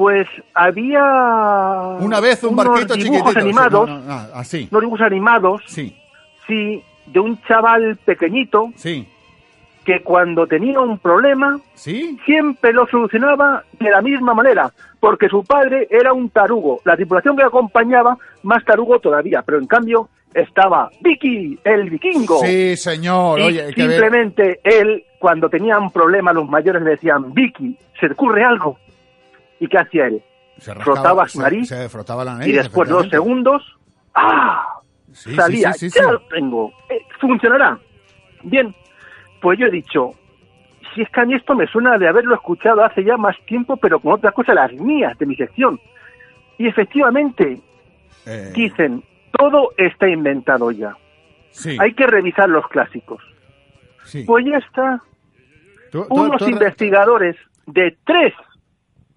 [0.00, 1.02] pues había
[2.00, 4.66] Una vez un unos barquito dibujos animados, no, no, ah, así.
[4.70, 5.94] unos dibujos animados, Sí,
[6.46, 9.06] sí, de un chaval pequeñito sí.
[9.84, 12.18] que cuando tenía un problema ¿Sí?
[12.24, 16.80] siempre lo solucionaba de la misma manera, porque su padre era un tarugo.
[16.86, 22.40] La tripulación que acompañaba, más tarugo todavía, pero en cambio estaba Vicky, el vikingo.
[22.40, 23.38] Sí, señor.
[23.40, 28.14] Y Oye, que simplemente él, cuando tenían problemas, los mayores le decían, Vicky, ¿se te
[28.14, 28.78] ocurre algo?
[29.60, 30.22] ¿Y qué hacía él?
[30.58, 32.48] Se rascaba- frotaba su nariz Se, frotaba la nariz.
[32.48, 33.62] y después de dos segundos,
[34.14, 34.80] ¡ah!
[35.12, 37.78] Sí, salía, sí, sí, ya lo tengo, eh, funcionará.
[38.42, 38.74] Bien,
[39.40, 40.10] pues yo he dicho,
[40.94, 43.76] si es que a mí esto me suena de haberlo escuchado hace ya más tiempo,
[43.76, 45.80] pero con otras cosas, las mías, de mi sección.
[46.58, 47.60] Y efectivamente,
[48.26, 49.02] Eh, dicen,
[49.36, 50.96] todo está inventado ya.
[51.50, 53.22] sí, Hay que revisar los clásicos.
[54.04, 54.24] sí.
[54.26, 55.02] Pues ya está.
[55.90, 58.32] Tú- tú- Unos tú- investigadores de tres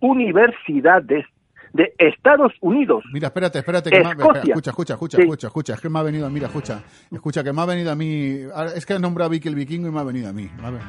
[0.04, 1.26] universidades
[1.74, 3.90] de Estados Unidos Mira, espérate, espérate.
[3.90, 4.54] Que me ha- espera, Escocia.
[4.54, 5.24] escucha, escucha, escucha, Sí.
[5.24, 5.74] escucha, escucha.
[5.74, 6.84] Es que me ha venido, mira, escucha.
[7.12, 8.42] Escucha, que me ha venido a mí.
[8.54, 10.48] ahora, Es que he nombrado a Vicky el vikingo y me ha venido a mí.
[10.64, 10.82] A ver.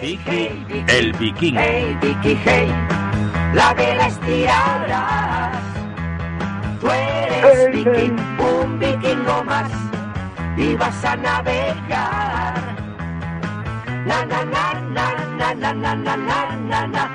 [0.00, 0.48] Vicky,
[0.88, 1.60] el vikingo.
[1.62, 2.68] Hey, Vicky, hey,
[3.54, 5.58] la que la estirarás.
[6.80, 9.70] Tú eres Hey, viking, un vikingo más,
[10.56, 12.54] y vas a navegar.
[14.06, 17.14] Na, na, na, na, na, na, na, na, na, na, na.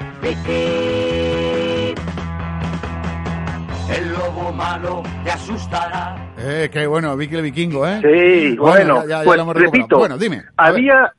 [3.96, 6.16] El lobo malo te asustará.
[6.38, 8.00] Eh, qué bueno, Vicky el vikingo, ¿eh?
[8.02, 9.72] Sí, bueno, ya- ya- ya pues lo hemos recuperado.
[9.72, 10.44] repito, Bueno, dime.
[10.58, 11.14] había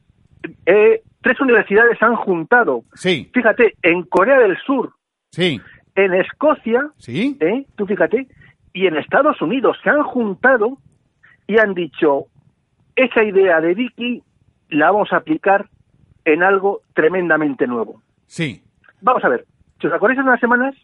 [0.66, 2.82] eh, tres universidades se han juntado.
[2.94, 4.92] Sí, Fíjate, en Corea del Sur,
[5.32, 5.60] sí,
[5.94, 7.36] en Escocia, sí.
[7.40, 7.66] ¿eh?
[7.76, 8.26] tú fíjate,
[8.72, 10.78] y en Estados Unidos se han juntado
[11.46, 12.26] y han dicho,
[12.96, 14.22] esa idea de Vicky
[14.70, 15.66] la vamos a aplicar
[16.24, 18.02] en algo tremendamente nuevo.
[18.26, 18.62] Sí,
[19.02, 19.46] Vamos a ver,
[19.80, 20.74] si os acordáis hace unas semanas,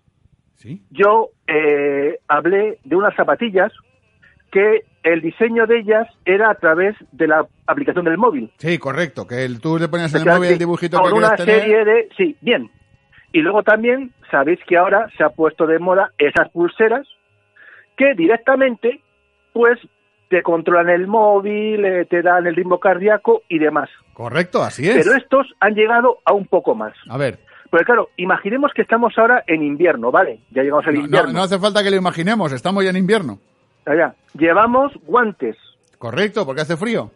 [0.54, 0.82] sí.
[0.90, 3.72] yo eh, hablé de unas zapatillas
[4.50, 8.50] que el diseño de ellas era a través de la aplicación del móvil.
[8.56, 9.26] Sí, correcto.
[9.26, 11.60] Que el, tú le ponías en el móvil el dibujito con que una tener.
[11.60, 12.08] serie de...
[12.16, 12.70] Sí, bien.
[13.32, 17.06] Y luego también sabéis que ahora se ha puesto de moda esas pulseras
[17.96, 19.00] que directamente
[19.52, 19.78] pues
[20.28, 23.88] te controlan el móvil, eh, te dan el ritmo cardíaco y demás.
[24.12, 24.96] Correcto, así es.
[25.04, 26.94] Pero estos han llegado a un poco más.
[27.08, 27.38] A ver,
[27.70, 30.40] Porque claro, imaginemos que estamos ahora en invierno, ¿vale?
[30.50, 31.32] Ya llegamos al no, no, invierno.
[31.32, 33.38] no hace falta que lo imaginemos, estamos ya en invierno.
[33.84, 34.14] Allá.
[34.34, 35.56] Llevamos guantes,
[35.98, 37.10] Correcto, porque hace frío.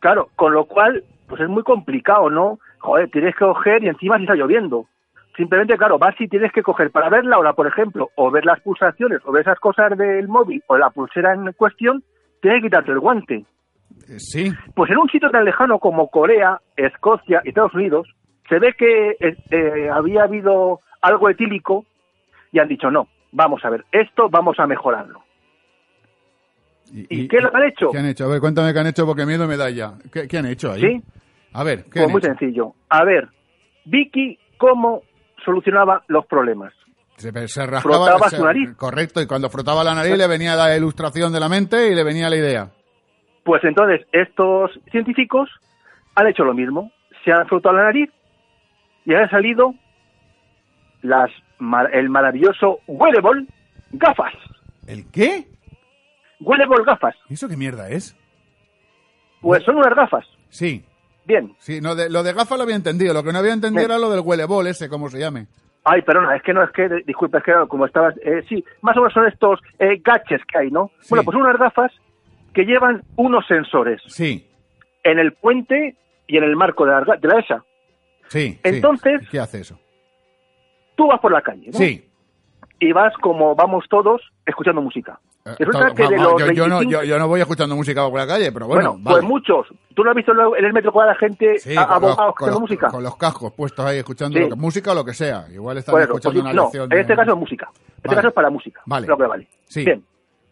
[0.00, 2.58] claro, con lo cual pues es muy complicado, ¿no?
[2.80, 4.86] Joder, tienes que coger y encima si está lloviendo.
[5.36, 8.44] Simplemente, claro, vas y tienes que coger para ver la hora, por ejemplo, o ver
[8.44, 12.04] las pulsaciones, o ver esas cosas del móvil, o la pulsera en cuestión,
[12.44, 13.36] tienes que quitarte el guante.
[14.06, 18.06] Eh, sí, Pues en un sitio tan lejano como Corea, Escocia y Estados Unidos,
[18.50, 21.86] se ve que eh, eh, había habido algo etílico
[22.52, 25.22] y han dicho, no, vamos a ver, esto vamos a mejorarlo.
[26.92, 27.90] ¿Y, qué lo han hecho?
[27.90, 28.26] ¿Qué han hecho?
[28.26, 29.94] A ver, cuéntame qué han hecho porque miedo me da ya.
[30.12, 30.82] ¿Qué, qué han hecho ahí?
[30.82, 31.02] ¿Sí?
[31.54, 32.28] A ver, ¿qué Pues han muy hecho?
[32.28, 32.74] sencillo.
[32.90, 33.28] A ver,
[33.86, 35.00] Vicky, ¿cómo
[35.42, 36.74] solucionaba los problemas?
[37.16, 38.70] Se, se rascaba Frotaba se- su nariz.
[38.76, 42.02] Correcto, y cuando frotaba la nariz le venía la ilustración de la mente y le
[42.04, 42.70] venía la idea.
[43.44, 45.48] Pues entonces estos científicos
[46.14, 46.90] han hecho lo mismo.
[47.24, 48.10] Se han frotado la nariz
[49.04, 49.74] y han salido
[51.02, 51.30] las,
[51.92, 53.46] el maravilloso wearable
[53.92, 54.32] gafas.
[54.86, 55.46] ¿El qué?
[56.40, 57.14] Wearable gafas.
[57.28, 58.16] ¿Y ¿Eso qué mierda es?
[59.40, 60.24] Pues son unas gafas.
[60.48, 60.84] Sí,
[61.26, 61.54] Bien.
[61.58, 63.90] sí, no, de, lo de gafas lo había entendido, lo que no había entendido Bien.
[63.90, 65.46] era lo del huelebol ese, como se llame.
[65.84, 68.96] Ay, perdona, es que no es que, disculpa, es que como estabas, eh, sí, más
[68.96, 70.90] o menos son estos eh, gadgets que hay, ¿no?
[71.00, 71.08] Sí.
[71.10, 71.92] Bueno, pues unas gafas
[72.54, 74.48] que llevan unos sensores Sí,
[75.02, 75.94] en el puente
[76.26, 77.64] y en el marco de la, de la ESA.
[78.28, 78.52] sí.
[78.52, 78.60] sí.
[78.62, 79.78] Entonces- ¿Qué hace eso?
[80.96, 81.78] Tú vas por la calle, ¿no?
[81.78, 82.08] Sí.
[82.80, 85.18] Y vas como vamos todos escuchando música.
[85.46, 88.02] Eh, Resulta que de los yo, yo no, 25 yo, yo no voy escuchando música
[88.08, 89.18] por la calle, pero bueno, Bueno, vale.
[89.18, 89.66] pues muchos.
[89.94, 92.60] ¿Tú no has visto en el metro la gente Sí, a- con, los, abogados con
[92.62, 92.88] música?
[92.88, 94.44] con los cascos puestos ahí escuchando Sí.
[94.44, 95.44] lo que- música o lo que sea.
[95.52, 96.82] Igual están Bueno, escuchando pues, una no, lección.
[96.84, 97.68] en de- este caso es música.
[97.68, 98.16] En este Vale.
[98.16, 98.80] caso es para música.
[98.86, 99.06] Vale.
[99.06, 99.48] Lo que vale.
[99.66, 99.84] Sí.
[99.84, 100.02] Bien.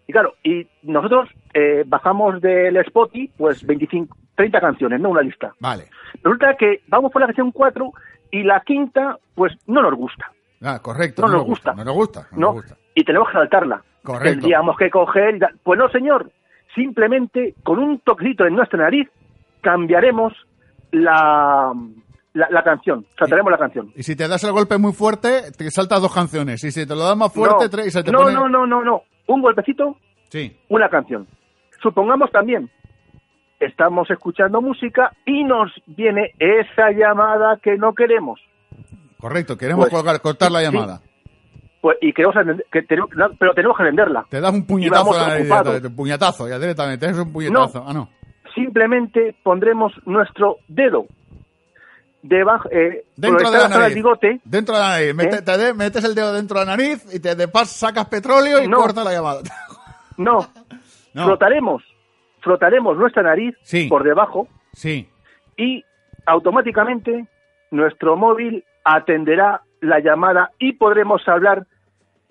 [0.07, 5.09] Y claro, y nosotros eh, bajamos del Spotify pues 25, 30 canciones, ¿no?
[5.09, 5.55] Una lista.
[5.59, 5.89] Vale.
[6.23, 7.93] Resulta que vamos por la canción 4
[8.31, 10.31] y la quinta pues no nos gusta.
[10.61, 11.23] Ah, correcto.
[11.23, 11.73] No No, nos gusta.
[11.73, 12.27] No nos gusta.
[12.33, 12.47] No, ¿no?
[12.49, 12.77] nos gusta.
[12.95, 13.83] Y tenemos que saltarla.
[14.03, 14.31] Correcto.
[14.41, 15.39] Tendríamos que coger.
[15.63, 16.31] Pues no, señor.
[16.75, 19.09] Simplemente con un toquecito en nuestra nariz
[19.61, 20.33] cambiaremos
[20.91, 21.73] la,
[22.33, 23.07] la, la canción.
[23.19, 23.93] Saltaremos la canción.
[23.95, 26.65] Y si te das el golpe muy fuerte, te saltas dos canciones.
[26.65, 28.35] Y si te lo das más fuerte, no, tres y se te no, pone...
[28.35, 29.03] no, no, no, no.
[29.29, 29.97] Un golpecito,
[30.31, 30.57] Sí.
[30.69, 31.27] una canción.
[31.83, 32.71] Supongamos también,
[33.61, 38.41] estamos escuchando música y nos viene esa llamada que no queremos.
[39.19, 39.57] Correcto.
[39.57, 40.65] Queremos Pues, colgar- cortar la sí.
[41.83, 42.37] Pues, y queremos
[42.71, 44.25] que tenemos- no, pero tenemos que venderla.
[44.31, 47.07] Te das un Y puñetazo vamos a la un puñetazo, ya directamente.
[47.07, 47.85] Es un puñetazo.
[47.87, 48.09] Ah, no.
[48.55, 51.07] Simplemente pondremos nuestro dedo
[52.23, 53.95] debajo, eh, Dentro de la nariz.
[53.97, 54.41] bigote.
[54.45, 55.15] Dentro de la nariz.
[55.15, 58.07] Mete- te de- metes el dedo dentro de la nariz y te de pas sacas
[58.07, 58.77] petróleo y No.
[58.79, 59.41] corta la llamada.
[60.19, 60.39] No,
[61.15, 61.25] No.
[61.25, 61.83] frotaremos,
[62.43, 63.89] frotaremos nuestra nariz Sí.
[63.89, 65.09] por debajo Sí.
[65.57, 65.83] y
[66.27, 67.27] automáticamente
[67.71, 71.67] nuestro móvil atenderá la llamada y podremos hablar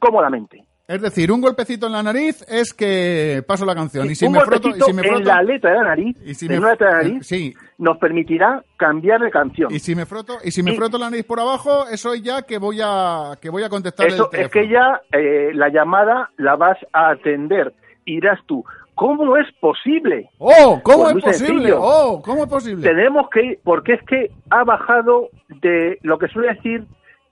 [0.01, 0.63] cómodamente.
[0.87, 4.09] Es decir, un golpecito en la nariz es que paso la canción.
[4.11, 6.17] y si un me froto, y si me froto, en la letra de la nariz,
[6.25, 7.53] y si en me- una letra de la nariz, sí.
[7.77, 9.71] nos permitirá cambiar de canción.
[9.73, 12.21] y si me froto, y si me Y- froto la nariz por abajo, eso es
[12.23, 15.69] ya que voy a que voy a contestar Eso el es que ya eh, la
[15.69, 17.73] llamada la vas a atender.
[18.03, 20.29] Y dirás tú, ¿cómo es posible?
[20.39, 21.47] Oh, ¿cómo Pues es posible?
[21.69, 21.79] sencillo.
[21.81, 22.85] Oh, ¿cómo es posible?
[22.89, 25.29] Tenemos que ir, porque es que ha bajado
[25.61, 26.83] de lo que suele decir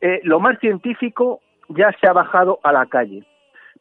[0.01, 3.23] eh, lo más científico, ya se ha bajado a la calle.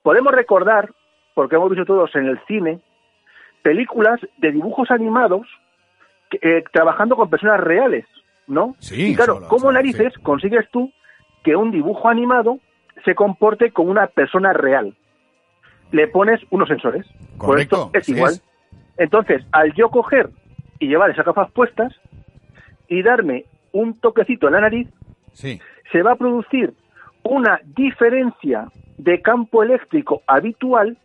[0.03, 0.91] Podemos recordar,
[1.35, 2.81] porque hemos visto todos en el cine,
[3.63, 5.47] películas de dibujos animados
[6.31, 8.07] que, eh, trabajando con personas reales,
[8.47, 8.75] ¿no?
[8.79, 10.93] Sí, y claro, solo, ¿cómo solo, narices consigues tú
[11.43, 12.59] que un dibujo animado
[13.05, 14.95] se comporte como una persona real?
[15.91, 17.07] Le pones unos sensores.
[17.39, 18.33] Correcto, esto es igual.
[18.35, 18.45] es.
[18.99, 20.29] Entonces, al yo coger
[20.79, 21.95] y llevar esas gafas puestas
[22.89, 24.89] y darme un toquecito en la nariz,
[25.33, 25.61] Sí.
[25.93, 26.75] se va a producir
[27.23, 30.97] una diferencia de campo eléctrico habitual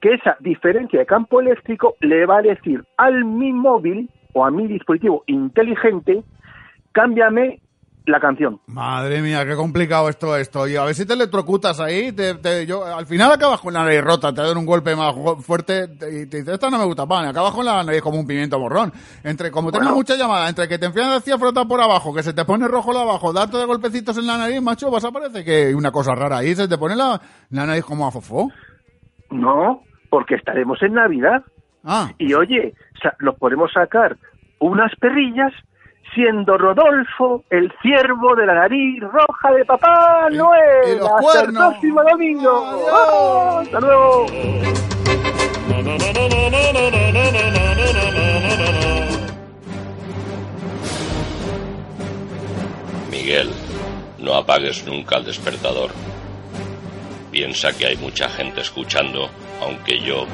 [0.00, 4.50] que esa diferencia de campo eléctrico le va a decir al mi móvil o a
[4.50, 6.22] mi dispositivo inteligente,
[6.92, 7.60] cámbiame
[8.06, 8.60] la canción.
[8.66, 10.68] Madre mía, qué complicado esto esto.
[10.68, 13.82] Y a ver si te electrocutas ahí, te, te- yo, al final acabas con la
[13.82, 17.06] nariz rota, te dan un golpe más fuerte y te dices, esta no me gusta
[17.06, 18.92] pan, acabas con la nariz como un pimiento morrón.
[19.22, 22.34] Entre, como tengo mucha llamada, entre que te enfrias hacia frotar por abajo, que se
[22.34, 25.42] te pone rojo lo abajo, darte de golpecitos en la nariz, macho, vas a parece
[25.42, 27.18] que hay una cosa rara ahí, se te pone la,
[27.50, 28.50] la nariz como a fofó.
[29.30, 31.42] No, porque estaremos en Navidad.
[31.82, 32.74] Ah, Y oye,
[33.20, 34.16] nos podemos sacar
[34.58, 35.52] unas perrillas
[36.14, 40.94] siendo Rodolfo el ciervo de la nariz roja de Papá Noel.
[40.94, 41.62] y los Hasta cuernos.
[41.62, 42.50] el próximo domingo.
[42.92, 44.26] ¡Oh, hasta luego.
[53.10, 53.50] Miguel,
[54.18, 55.90] no apagues nunca el despertador.
[57.30, 59.28] Piensa que hay mucha gente escuchando,
[59.60, 60.26] aunque yo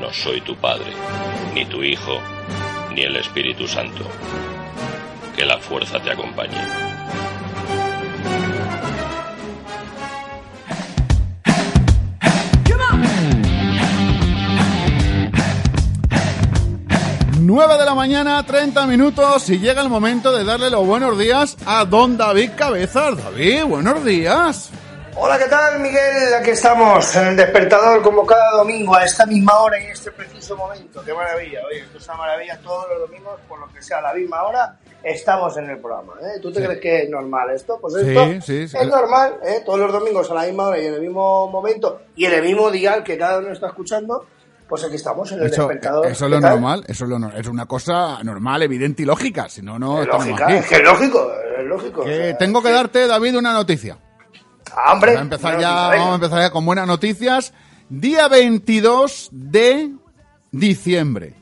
[0.00, 0.92] no soy tu padre,
[1.54, 2.18] ni tu hijo,
[2.94, 4.04] ni el Espíritu Santo.
[5.38, 6.58] Que la fuerza te acompañe.
[17.38, 21.56] 9 de la mañana, 30 minutos y llega el momento de darle los buenos días
[21.64, 23.16] a don David Cabezas.
[23.22, 24.72] David, buenos días.
[25.14, 26.34] Hola, ¿qué tal, Miguel?
[26.40, 30.10] Aquí estamos en el despertador, como cada domingo, a esta misma hora y en este
[30.10, 31.00] preciso momento.
[31.04, 31.60] ¡Qué maravilla!
[31.64, 32.58] Oye, esto es una maravilla.
[32.58, 36.14] Todos los domingos, por lo que sea, a la misma hora, estamos en el programa.
[36.22, 36.38] ¿eh?
[36.40, 36.66] ¿Tú te Sí.
[36.66, 37.78] crees que es normal esto?
[37.80, 38.76] Pues esto sí, sí.
[38.76, 39.34] es normal.
[39.44, 39.62] ¿eh?
[39.64, 42.42] Todos los domingos a la misma hora y en el mismo momento y en el
[42.42, 44.26] mismo dial que cada uno está escuchando,
[44.68, 46.06] pues aquí estamos en el Eso, despertador.
[46.06, 49.48] eso es ¿Qué lo normal, eso es, lo es una cosa normal, evidente y lógica,
[49.48, 50.54] si no, no Es lógica, aquí.
[50.56, 52.04] es que es lógico, es lógico.
[52.04, 53.96] Que o sea, tengo que darte, David, una noticia.
[54.76, 57.54] Ah, hombre, Vamos a empezar una ya, vamos a empezar ya con buenas noticias.
[57.88, 59.92] Día 22 de
[60.50, 61.34] diciembre.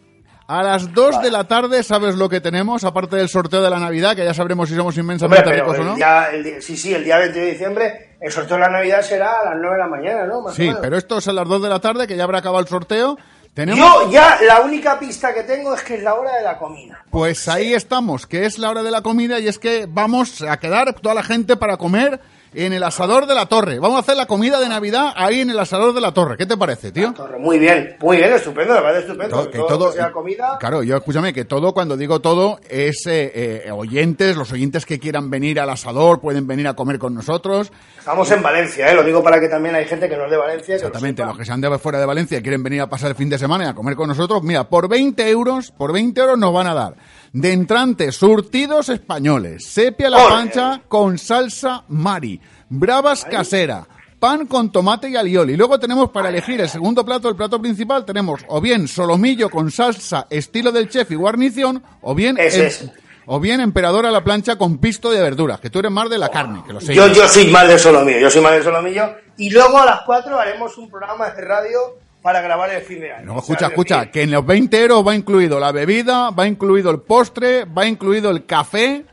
[0.49, 2.85] A las 2 de la tarde, ¿sabes lo que tenemos?
[2.85, 5.95] Aparte del sorteo de la Navidad, que ya sabremos si somos inmensamente ricos o no.
[5.97, 9.41] día- el sí, sí, el día 20 de diciembre, el sorteo de la Navidad será
[9.41, 10.43] a las 9 de la mañana, ¿no?
[10.43, 12.61] Más Sí, pero esto es a las 2 de la tarde, que ya habrá acabado
[12.63, 13.19] el sorteo.
[13.55, 13.79] Tenemos...
[13.81, 17.03] Yo ya, la única pista que tengo es que es la hora de la comida.
[17.11, 20.59] Pues ahí estamos, que es la hora de la comida y es que vamos a
[20.61, 22.21] quedar toda la gente para comer
[22.57, 23.79] en el asador de la torre.
[23.79, 26.37] Vamos a hacer la comida de Navidad ahí en el asador de la torre.
[26.37, 27.14] ¿Qué te parece, tío?
[27.38, 29.37] Muy bien, muy bien, estupendo, me parece estupendo.
[29.37, 30.57] Todo- que Todo todo- lo que sea comida.
[30.59, 34.99] Claro, yo escúchame que todo, cuando digo todo, es eh, eh, oyentes, los oyentes que
[34.99, 37.71] quieran venir al asador pueden venir a comer con nosotros.
[37.99, 38.95] Estamos en Valencia, ¿eh?
[38.95, 40.77] lo digo para que también hay gente que no es de Valencia.
[40.77, 41.29] que lo Exactamente, sepa.
[41.29, 43.37] los que sean de fuera de Valencia y quieren venir a pasar el fin de
[43.38, 46.69] semana y a comer con nosotros, mira, por 20 euros, por 20 euros nos van
[46.69, 46.95] a dar
[47.37, 53.87] de entrantes surtidos españoles, sepia a la pancha con salsa mari, bravas casera,
[54.18, 55.53] pan con tomate y alioli.
[55.53, 59.51] Y luego tenemos para elegir el segundo plato, el plato principal, tenemos o bien solomillo
[59.51, 62.38] con salsa estilo del chef y guarnición, o bien...
[62.38, 62.90] Em- es.
[63.29, 66.16] O bien emperador a la plancha con pisto de verduras, que tú eres más de
[66.16, 66.94] la carne, que lo sé.
[66.94, 69.16] Yo, yo soy mal de solomillo, yo soy mal de solomillo.
[69.37, 73.12] Y luego a las 4 haremos un programa de radio para grabar el fin de
[73.12, 73.25] año.
[73.25, 76.91] No, escucha, es escucha, que en los 20 euros va incluido la bebida, va incluido
[76.91, 79.05] el postre, va incluido el café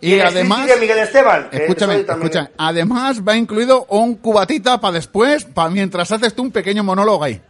[0.00, 0.66] y, el además...
[0.66, 1.46] de Miguel Esteban.
[1.52, 6.82] Escúchame, escucha, además va incluido un cubatita para después, para mientras haces tú un pequeño
[6.82, 7.40] monólogo ahí.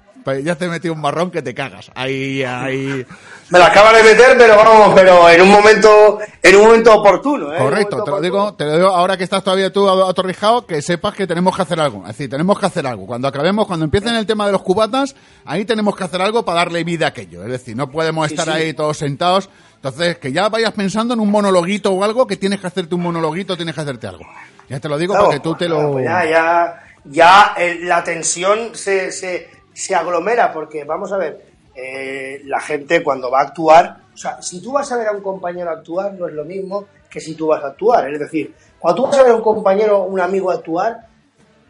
[0.42, 1.90] Ya te he metido un marrón que te cagas.
[1.94, 3.06] Ahí, ahí.
[3.50, 7.52] Me la acaba de meter, pero vamos, pero en un momento, en un momento oportuno,
[7.54, 7.58] ¿eh?
[7.58, 11.14] Correcto, te lo digo, te lo digo ahora que estás todavía tú atorrijado, que sepas
[11.14, 12.00] que tenemos que hacer algo.
[12.02, 13.06] Es decir, tenemos que hacer algo.
[13.06, 16.58] Cuando acabemos, cuando empiecen el tema de los cubatas, ahí tenemos que hacer algo para
[16.58, 17.44] darle vida a aquello.
[17.44, 18.50] Es decir, no podemos estar sí.
[18.50, 19.48] ahí todos sentados.
[19.76, 23.02] Entonces, que ya vayas pensando en un monologuito o algo, que tienes que hacerte un
[23.02, 24.24] monologuito, tienes que hacerte algo.
[24.68, 25.92] Ya te lo digo Claro, para que tú te lo...
[25.92, 31.46] pues ya, ya, ya eh, la tensión se, se, se aglomera, porque vamos a ver,
[31.74, 35.12] eh, la gente cuando va a actuar, o sea, si tú vas a ver a
[35.12, 38.10] un compañero actuar, no es lo mismo que si tú vas a actuar.
[38.10, 41.06] Es decir, cuando tú vas a ver a un compañero, un amigo actuar,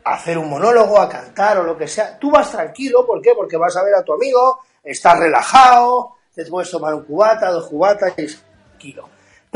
[0.05, 3.33] a hacer un monólogo, a cantar o lo que sea, tú vas tranquilo, ¿por qué?
[3.35, 7.67] Porque vas a ver a tu amigo, estás relajado, te puedes tomar un cubata, dos
[7.67, 9.09] cubatas y tranquilo.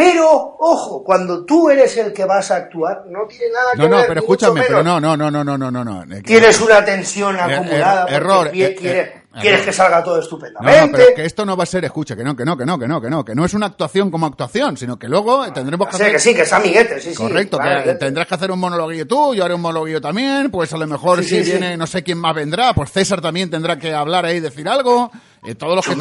[0.02, 3.88] Pero, ojo, cuando tú eres el que vas a actuar, no tiene nada que No,
[3.88, 5.84] no, ver, pero ni mucho escúchame, pero no, no, no, no, no, no, no.
[5.84, 6.22] no.
[6.22, 10.86] Tienes una tensión Er- acumulada, error, eh, quieres, eh, que salga todo No, estupendamente.
[10.86, 12.78] no, pero que esto no va a ser, escucha, que no, que no, que no,
[12.78, 15.86] que no, que no, que no es una actuación como actuación, sino que luego tendremos
[15.88, 16.12] que hacer...
[16.12, 17.16] que sí, que es amiguete, sí, sí.
[17.16, 20.78] Correcto, que tendrás que hacer un monologuillo tú, yo haré un monologuillo también, pues a
[20.78, 23.78] lo mejor Sí, si sí, viene, no sé quién más vendrá, pues César también tendrá
[23.78, 25.10] que hablar ahí y decir algo,
[25.42, 25.96] eh, todos los que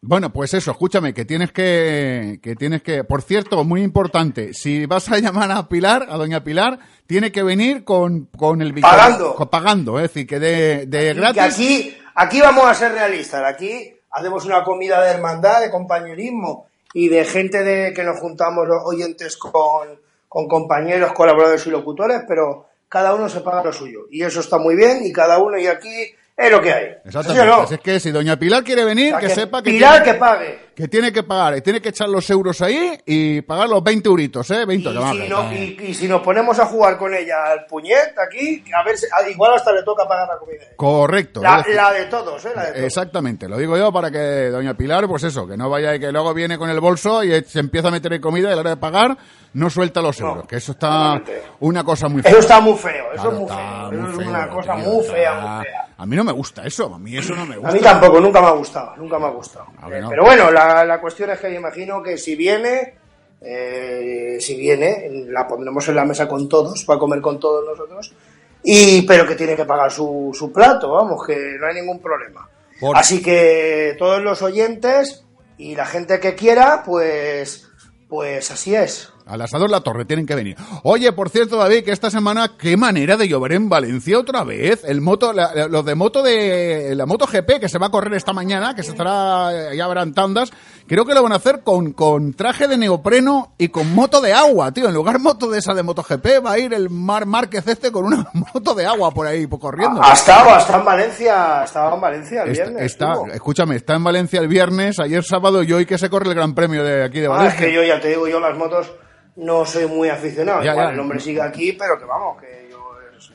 [0.02, 4.86] bueno, pues eso, escúchame, que tienes que, que tienes que, por cierto, muy importante, si
[4.86, 8.80] vas a llamar a Pilar, a doña Pilar, tiene que venir con, con el billete-
[8.96, 9.34] Pagando.
[9.34, 11.34] con- pagando, es decir, que de, gratis.
[11.34, 13.42] que aquí, aquí vamos a ser realistas.
[13.44, 18.68] Aquí hacemos una comida de hermandad, de compañerismo y de gente de que nos juntamos
[18.68, 19.98] los oyentes con,
[20.28, 24.00] con compañeros, colaboradores y locutores, pero cada uno se paga lo suyo.
[24.10, 26.84] Y eso está muy bien y cada uno y aquí es lo que hay.
[26.86, 27.46] ¿Sí o Exactamente.
[27.46, 27.54] no?
[27.62, 30.02] Así Es que si doña Pilar quiere venir, O sea, que, que sepa que Pilar
[30.02, 30.70] tiene, que pague.
[30.74, 34.08] que tiene que pagar, y tiene que echar los euros ahí y pagar los 20
[34.08, 34.64] euritos, ¿eh?
[34.64, 37.66] 20, Y que si, no- y- y si nos ponemos a jugar con ella al
[37.66, 38.96] puñet aquí, a ver,
[39.30, 40.64] igual hasta le toca pagar la comida.
[40.76, 41.42] Correcto.
[41.42, 41.62] La,
[41.92, 42.50] de todos, ¿eh?
[42.54, 42.84] La de todos.
[42.84, 46.10] Exactamente, lo digo yo para que doña Pilar, pues eso, que no vaya y que
[46.12, 48.60] luego viene con el bolso y se empieza a meter en comida y a la
[48.60, 49.16] hora de pagar
[49.52, 51.20] no suelta los euros, que eso está
[51.58, 52.30] una cosa muy fea.
[52.30, 53.58] Eso está muy feo, eso Claro, es muy feo.
[53.90, 55.86] muy Eso es feo, una cosa muy fea, muy fea.
[56.00, 57.70] A mí no me gusta eso, a mí eso no me gusta.
[57.70, 59.66] A mí tampoco, nunca me ha gustado, nunca me ha gustado.
[60.00, 60.08] No.
[60.08, 62.94] Pero bueno, la, la cuestión es que yo imagino que si viene,
[63.42, 68.14] eh, si viene, la pondremos en la mesa con todos, para comer con todos nosotros,
[68.62, 72.48] y pero que tiene que pagar su, su plato, vamos, que no hay ningún problema.
[72.80, 75.24] Por- Así que todos los oyentes
[75.58, 77.68] y la gente que quiera, pues,
[78.08, 79.12] pues así es.
[79.30, 80.56] Al asador La Torre tienen que venir.
[80.82, 84.82] Oye, por cierto, David, que esta semana, qué manera de llover en Valencia otra vez.
[84.84, 88.14] El moto, la- los de moto de, la moto GP que se va a correr
[88.14, 90.50] esta mañana, que se estará, ya habrán tandas,
[90.86, 94.32] creo que lo van a hacer con, con traje de neopreno y con moto de
[94.32, 94.88] agua, tío.
[94.88, 98.04] En lugar moto de esa de MotoGP, va a ir el Mar Márquez este con
[98.04, 100.02] una moto de agua por ahí, pues, corriendo.
[100.02, 102.84] Ha estado, ha estado en Valencia, estaba en Valencia el Está, viernes.
[102.86, 106.34] está- escúchame, está en Valencia el viernes, ayer sábado y hoy que se corre el
[106.34, 107.66] Gran Premio de aquí de Ah, es Valencia.
[107.66, 108.90] que yo ya te digo, yo las motos
[109.36, 110.62] no soy muy aficionado.
[110.62, 110.92] Ya, Igual ya.
[110.94, 112.78] el hombre sigue aquí, pero que vamos, que yo...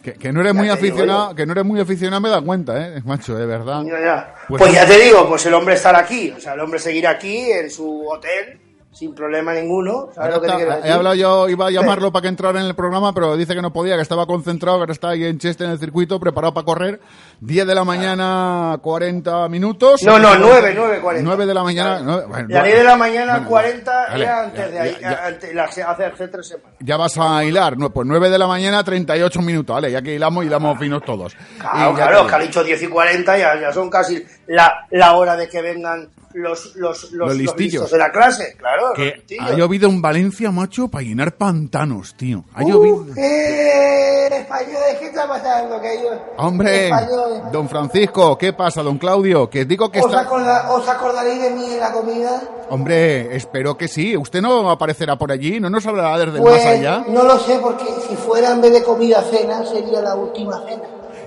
[0.01, 2.41] Que, que no eres Ya muy digo aficionado, que no eres muy aficionado me da
[2.41, 3.83] cuenta, eh, macho, de verdad.
[4.47, 7.11] Pues Pues, ya te digo, pues el hombre estará aquí, o sea, el hombre seguirá
[7.11, 8.59] aquí en su hotel,
[8.95, 10.07] sin problema ninguno.
[10.15, 12.61] ¿Sabes lo que te Está- quiero he hablado yo, iba a llamarlo para que entrara
[12.61, 15.25] en el programa, pero dice que no podía, que estaba concentrado, que ahora está ahí
[15.25, 17.01] en Cheste en el circuito, preparado para correr.
[17.41, 20.01] 10 de la mañana, 40 minutos.
[20.03, 21.25] No, no, 9, 9, 40.
[21.27, 21.99] 9 de la mañana.
[22.01, 24.81] nueve- bueno, La 10 de la mañana, bueno, 40 vale, era ya, antes de ya,
[24.81, 25.25] ahí, ya.
[25.25, 26.71] ante- la- hace, hace tres semanas.
[26.79, 30.15] Ya vas a hilar, no, pues 9 de la mañana, 38 minutos, vale, ya que
[30.15, 31.35] hilamos, hilamos finos todos.
[31.59, 35.13] Claro, Y claro, que ha dicho 10 y 40, ya, ya son casi la, la
[35.17, 37.73] hora de que vengan los, los, los, Los los listillos.
[37.83, 38.55] listos de la clase.
[38.57, 42.43] Claro, los que ha llovido en Valencia, macho, para llenar pantanos, tío.
[42.53, 43.05] Ha Uh, llovido.
[43.15, 45.79] eh, españoles, ¿qué está pasando?
[45.81, 47.51] Que yo, Hombre, españoles.
[47.51, 49.49] don Francisco, ¿qué pasa, don Claudio?
[49.49, 50.21] Que digo que ¿Os, está...
[50.21, 52.41] acorda- ¿Os acordaréis de mí en la comida?
[52.69, 54.17] Hombre, espero que sí.
[54.17, 55.59] ¿Usted no aparecerá por allí?
[55.59, 57.05] ¿No nos hablará desde el Pues más allá?
[57.07, 60.83] no lo sé, porque si fuera en vez de comida cena, sería la última cena.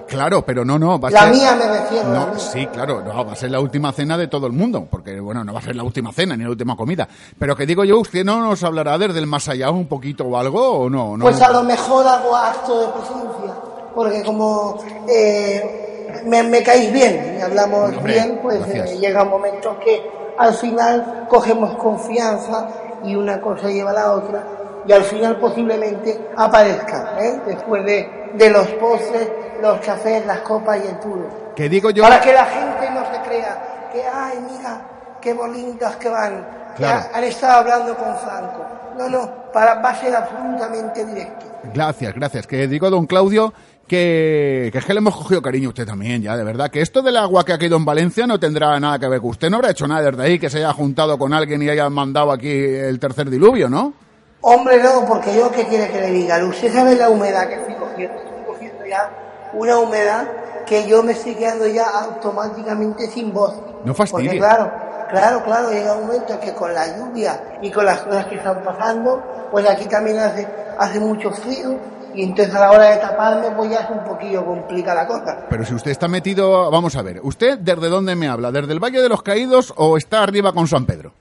[0.09, 0.99] Claro, pero no, no.
[0.99, 1.33] Va a La ser...
[1.35, 2.39] mía me refiero, No, mía.
[2.39, 5.45] sí, claro, no, va a ser la última cena de todo el mundo, porque, bueno,
[5.45, 7.07] no va a ser la última cena ni la última comida.
[7.39, 10.37] Pero que digo yo, ¿usted no nos hablará desde el más allá un poquito o
[10.39, 11.17] algo o no?
[11.17, 11.25] no?
[11.25, 13.55] Pues a lo mejor hago acto de presencia,
[13.95, 14.79] porque como
[15.09, 20.11] eh, me, me caéis bien y hablamos Hombre, bien, pues eh, llega un momento que
[20.39, 22.69] al final cogemos confianza
[23.05, 24.45] y una cosa lleva a la otra
[24.87, 27.41] y al final posiblemente aparezca, ¿eh?
[27.47, 29.29] después de, de los postres,
[29.61, 31.53] los cafés, las copas y el puro.
[31.55, 32.03] Que digo yo...
[32.03, 34.81] Para que la gente no se crea que, ay, mira,
[35.21, 36.47] qué bonitas que van.
[36.77, 37.09] Claro.
[37.11, 38.65] Ya han estado hablando con Franco.
[38.97, 41.47] No, no, para, va a ser absolutamente directo.
[41.73, 42.47] Gracias, gracias.
[42.47, 43.53] Que digo, don Claudio,
[43.87, 46.71] que, que es que le hemos cogido cariño a usted también, ya, de verdad.
[46.71, 49.31] Que esto del agua que ha caído en Valencia no tendrá nada que ver con
[49.31, 49.51] usted.
[49.51, 52.33] No habrá hecho nada desde ahí que se haya juntado con alguien y haya mandado
[52.33, 53.95] aquí el tercer diluvio, ¿no?
[54.41, 56.45] Hombre, no, porque yo, ¿qué quiere que le diga?
[56.45, 58.17] Usted sabe la humedad que estoy cogiendo.
[58.17, 59.11] Estoy cogiendo ya
[59.53, 60.27] una humedad
[60.67, 63.55] que yo me estoy quedando ya automáticamente sin voz.
[63.85, 64.27] No fastidie.
[64.27, 64.71] Porque claro,
[65.09, 68.63] claro, claro, llega un momento que con la lluvia y con las cosas que están
[68.63, 70.47] pasando, pues aquí también hace,
[70.79, 71.77] hace mucho frío
[72.15, 75.47] y entonces a la hora de taparme pues ya es un poquillo complicada la cosa.
[75.49, 78.51] Pero si usted está metido, vamos a ver, ¿usted desde dónde me habla?
[78.51, 81.13] ¿Desde el Valle de los Caídos o está arriba con San Pedro?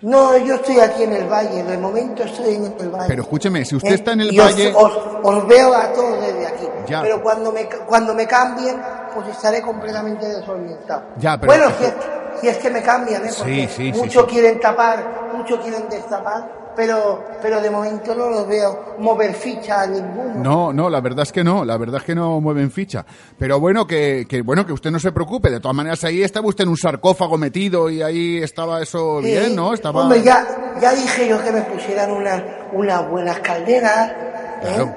[0.00, 3.06] No, yo estoy aquí en el valle, de momento estoy en el valle.
[3.08, 3.94] Pero escúcheme, si usted ¿Eh?
[3.94, 4.72] está en el Y Valle...
[4.76, 4.92] Os,
[5.24, 6.68] os veo a todos desde aquí.
[6.86, 7.02] Ya.
[7.02, 8.80] Pero cuando me, cuando me cambien,
[9.12, 11.02] pues estaré completamente desorientado.
[11.18, 11.94] Ya, pero- Bueno, si es,
[12.40, 13.30] si es que me cambian, ¿eh?
[13.36, 14.30] Porque Sí, sí, sí, muchos sí.
[14.30, 16.48] quieren tapar, muchos quieren destapar,
[16.78, 20.34] pero, pero de momento no los veo mover ficha a ninguno.
[20.36, 23.04] No, no, la verdad es que no, la verdad es que no mueven ficha.
[23.36, 26.46] Pero bueno, que, que bueno, que usted no se preocupe, de todas maneras ahí estaba
[26.46, 29.56] usted en un sarcófago metido y ahí estaba eso bien, Sí.
[29.56, 29.74] ¿no?
[29.74, 30.02] Estaba...
[30.02, 30.46] Hombre, ya,
[30.80, 34.14] ya dije yo que me pusieran unas unas buenas calderas, ¿eh?
[34.62, 34.94] Claro.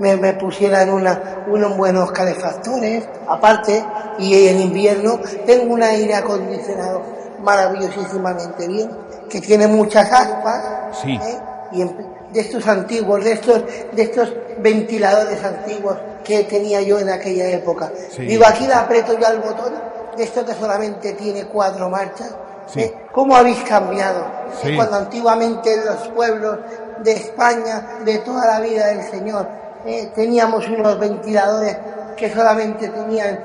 [0.00, 3.84] me, me pusieran una, unos buenos calefactores, aparte,
[4.18, 7.02] y en invierno tengo un aire acondicionado
[7.42, 8.90] maravillosísimamente bien,
[9.34, 10.62] que tiene muchas aspas,
[11.02, 11.18] Sí.
[11.20, 11.38] ¿eh?
[11.72, 11.82] y
[12.32, 17.90] de estos antiguos, de estos, de estos ventiladores antiguos que tenía yo en aquella época.
[18.12, 18.22] Sí.
[18.26, 19.72] Digo, aquí le aprieto ya el botón,
[20.16, 22.32] de esto que solamente tiene cuatro marchas.
[22.68, 22.82] Sí.
[22.82, 22.94] ¿eh?
[23.12, 24.24] ¿Cómo habéis cambiado?
[24.62, 24.76] Sí.
[24.76, 26.58] Cuando antiguamente en los pueblos
[27.02, 29.48] de España, de toda la vida del Señor,
[29.84, 31.76] eh, teníamos unos ventiladores
[32.16, 33.40] que solamente tenían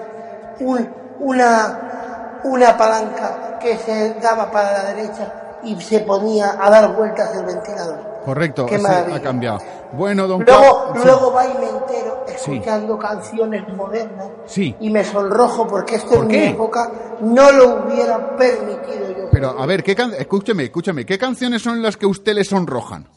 [0.60, 5.34] un- una, una palanca que se daba para la derecha
[5.64, 8.10] y se ponía a dar vueltas el ventilador.
[8.26, 9.60] Correcto, Qué ha cambiado.
[9.94, 11.06] Bueno, don Luego, Cla- sí.
[11.06, 14.76] luego va y me entero escuchando canciones modernas Sí.
[14.80, 16.38] y me sonrojo porque esto ¿Por en qué?
[16.42, 16.92] mi época
[17.22, 19.30] no lo hubiera permitido yo.
[19.32, 23.08] Pero a ver, ¿qué can- escúcheme, escúcheme, ¿qué canciones son las que usted le sonrojan?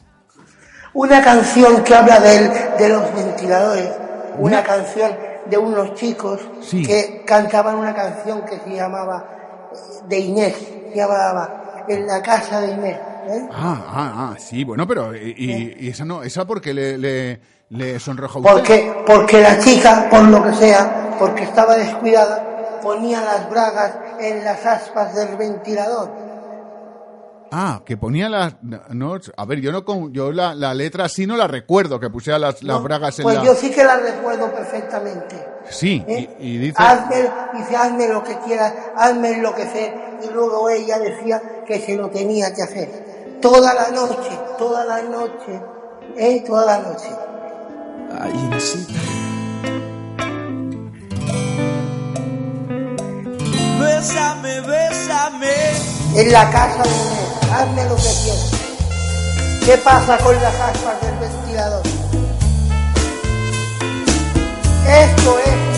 [0.93, 3.89] Una canción que habla del- de los ventiladores,
[4.39, 5.11] una canción
[5.45, 6.39] de unos chicos
[6.71, 9.25] que cantaban una canción que se llamaba
[9.73, 9.77] eh,
[10.07, 10.55] de Inés,
[10.91, 12.97] se llamaba En la casa de Inés.
[13.27, 13.47] ¿eh?
[13.51, 17.39] Ah, ah, ah, sí, bueno, pero y, y- y esa no, esa porque le, le,
[17.69, 18.51] le sonroja usted.
[18.51, 24.43] Porque, porque la chica, por lo que sea, porque estaba descuidada, ponía las bragas en
[24.43, 26.09] las aspas del ventilador.
[27.55, 31.27] Ah, que ponía las, no, a ver, yo no, con- yo la, la letra sí
[31.27, 32.83] no la recuerdo, que pusiera las, las ¿no?
[32.83, 35.35] bragas en Pues la, yo sí que la recuerdo perfectamente.
[35.69, 36.35] sí, ¿eh?
[36.39, 39.93] y, y dice, Hazme, dice, hazme lo que quieras, hazme enloquecer.
[40.27, 43.39] Y luego ella decía que se lo tenía que hacer.
[43.41, 45.61] Toda la noche, toda la noche,
[46.17, 46.43] ¿eh?
[46.45, 47.09] Toda la noche.
[48.19, 48.93] Ay, Inesita.
[53.79, 55.53] Bésame, bésame.
[56.15, 58.51] En la casa de Inés, hazme lo que quieras.
[59.65, 61.83] ¿Qué pasa con las aspas del ventilador?
[64.87, 65.72] Esto es.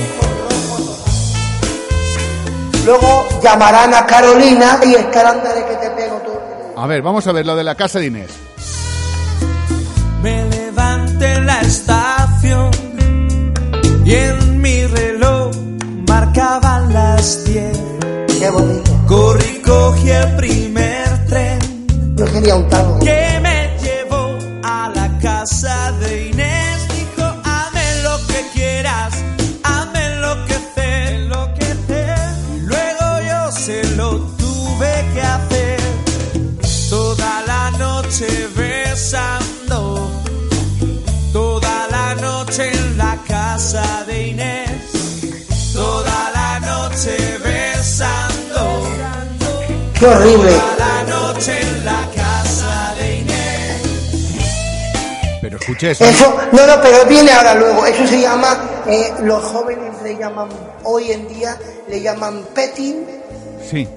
[2.85, 6.73] Luego llamarán a Carolina y estarán de que te pego día.
[6.77, 8.29] A ver, vamos a ver lo de la casa de Inés.
[10.21, 12.71] Me levanté en la estación
[14.05, 15.51] y en mi reloj
[16.07, 17.77] marcaban las 10.
[18.39, 18.91] Qué bonito.
[19.07, 21.59] Corrí, cogí el primer tren
[22.15, 22.99] Yo quería un tango.
[22.99, 26.34] que me llevó a la casa de Inés.
[50.05, 50.61] De Inés.
[55.41, 56.05] Pero escuche eso.
[56.05, 57.85] Eso, no, no, pero viene ahora luego.
[57.85, 60.49] Eso se llama, eh, los jóvenes le llaman,
[60.83, 61.57] hoy en día
[61.89, 63.05] le llaman petting.
[63.69, 63.87] Sí.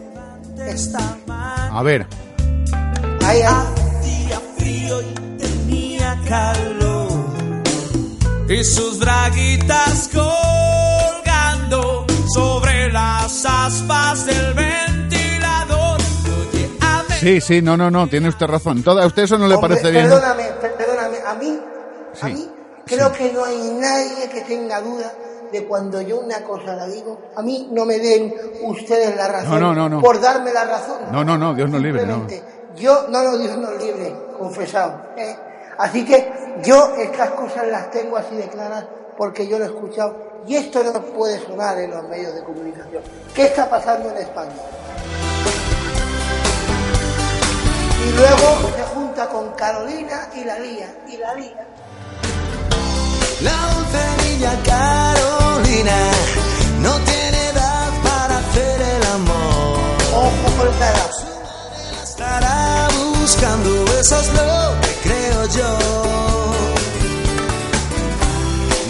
[1.71, 2.07] A ver.
[3.25, 3.55] Ahí, ahí.
[4.01, 7.09] Hacía frío y tenía calor.
[8.49, 14.68] Y sus braguitas colgando sobre las aspas del ventilador.
[17.21, 18.83] Sí, sí, no, no, no, tiene usted razón.
[18.83, 20.09] Todo, a usted eso no le Hombre, parece bien.
[20.09, 21.17] Perdóname, per- perdóname.
[21.27, 21.61] A mí,
[22.23, 22.49] a mí,
[22.87, 25.13] creo que no hay nadie que tenga duda
[25.51, 27.19] de cuando yo una cosa la digo.
[27.37, 29.51] A mí no me den ustedes la razón.
[29.51, 30.01] No, no, no, no.
[30.01, 30.99] Por darme la razón.
[31.11, 32.27] No, no, no, Dios nos libre, no.
[32.77, 35.03] Yo, no, no, Dios nos libre, confesado.
[35.17, 35.37] ¿eh?
[35.79, 38.85] Así que yo estas cosas las tengo así de claras
[39.17, 43.03] porque yo lo he escuchado y esto no puede sonar en los medios de comunicación.
[43.35, 44.53] ¿Qué está pasando en España?
[48.09, 51.67] Y luego se junta con Carolina y la lía, y la lía.
[53.43, 55.97] La dulce niña Carolina
[56.81, 59.79] no tiene edad para hacer el amor.
[60.15, 61.11] Ojo con esta edad.
[62.03, 62.89] Estará
[63.21, 65.79] buscando, eso es lo que creo yo.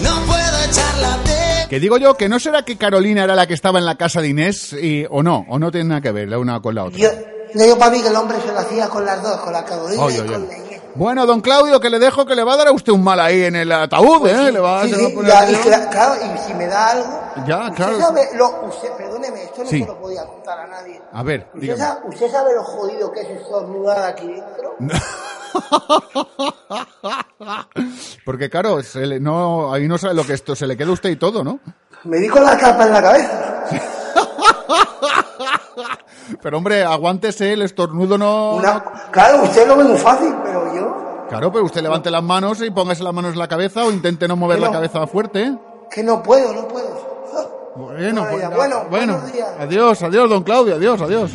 [0.02, 3.54] No puedo echarla de Que digo yo que no será que Carolina era la que
[3.54, 6.28] estaba en la casa de Inés y, o no, o no tiene nada que ver
[6.28, 6.98] la una con la otra.
[6.98, 7.10] Yo,
[7.54, 9.64] le digo para mí que el hombre se lo hacía con las dos, con la
[9.64, 10.54] Carolina Ay, y ay, con la.
[10.94, 13.20] Bueno, don Claudio, que le dejo que le va a dar a usted un mal
[13.20, 14.50] ahí en el ataúd, ¿eh?
[14.50, 15.62] Le va, Sí, se va a sí, poner ya, ahí, y ¿no?
[15.62, 17.20] cla- claro, y si me da algo.
[17.46, 18.00] Ya, usted claro.
[18.00, 19.80] Sabe lo, usted, perdóneme, esto no Sí.
[19.80, 21.00] se lo podía contar a nadie.
[21.12, 24.74] A ver, ¿Usted sabe, usted sabe lo jodido que es estornudar aquí dentro?
[28.24, 30.92] Porque claro, se le- no, ahí no sabe lo que esto, se le queda a
[30.94, 31.60] usted y todo, ¿no?
[32.04, 33.64] Me di con la capa en la cabeza.
[36.42, 38.54] Pero hombre, aguántese, el estornudo no...
[38.56, 42.62] Una- claro, usted lo ve muy fácil, pero yo, Claro, pero usted levante las manos
[42.62, 45.54] y póngase las manos en la cabeza o intente no mover la cabeza fuerte,
[45.90, 47.08] que no puedo, no puedo.
[47.76, 49.20] Bueno, pues bueno, bueno,
[49.60, 51.30] adiós, adiós, don Claudio, adiós, adiós.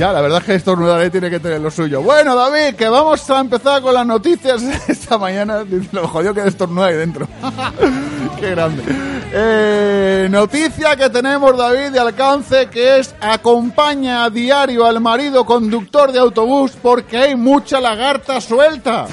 [0.00, 2.00] Ya, la verdad es que estornudar eh, tiene que tener lo suyo.
[2.00, 5.62] Bueno, David, que vamos a empezar con las noticias esta mañana.
[5.92, 7.28] Lo jodido que estornuda ahí dentro.
[8.40, 8.82] Qué grande.
[9.30, 16.12] Eh, noticia que tenemos, David, de alcance, que es acompaña a diario al marido conductor
[16.12, 19.04] de autobús porque hay mucha lagarta suelta.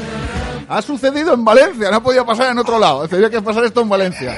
[0.69, 3.05] Ha sucedido en Valencia, no podía pasar en otro lado.
[3.09, 4.33] Tenía que pasar esto en Valencia.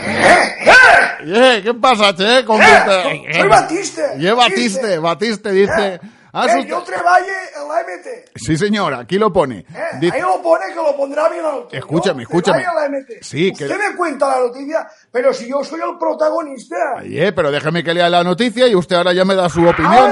[1.28, 2.44] Eh, ¿Qué pasa, che?
[2.44, 4.02] Con- Soy Batiste.
[4.18, 6.00] Y es Batiste, Batiste dice...
[6.32, 8.32] Eh, yo treballe en la MT.
[8.36, 9.60] Sí, señor, aquí lo pone.
[9.60, 9.66] Eh,
[10.00, 11.44] Dice- ahí lo pone que lo pondrá bien.
[11.72, 12.64] Escúchame, Yo escúchame.
[12.64, 13.20] la MT.
[13.24, 16.76] Sí, que- Usted me cuenta la noticia, pero si yo soy el protagonista.
[16.98, 19.66] Ay, eh, pero déjeme que lea la noticia y usted ahora ya me da su
[19.68, 20.12] opinión.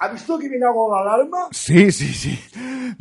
[0.00, 1.48] ¿Ha visto que viene algo de alarma?
[1.52, 2.44] Sí, sí, sí.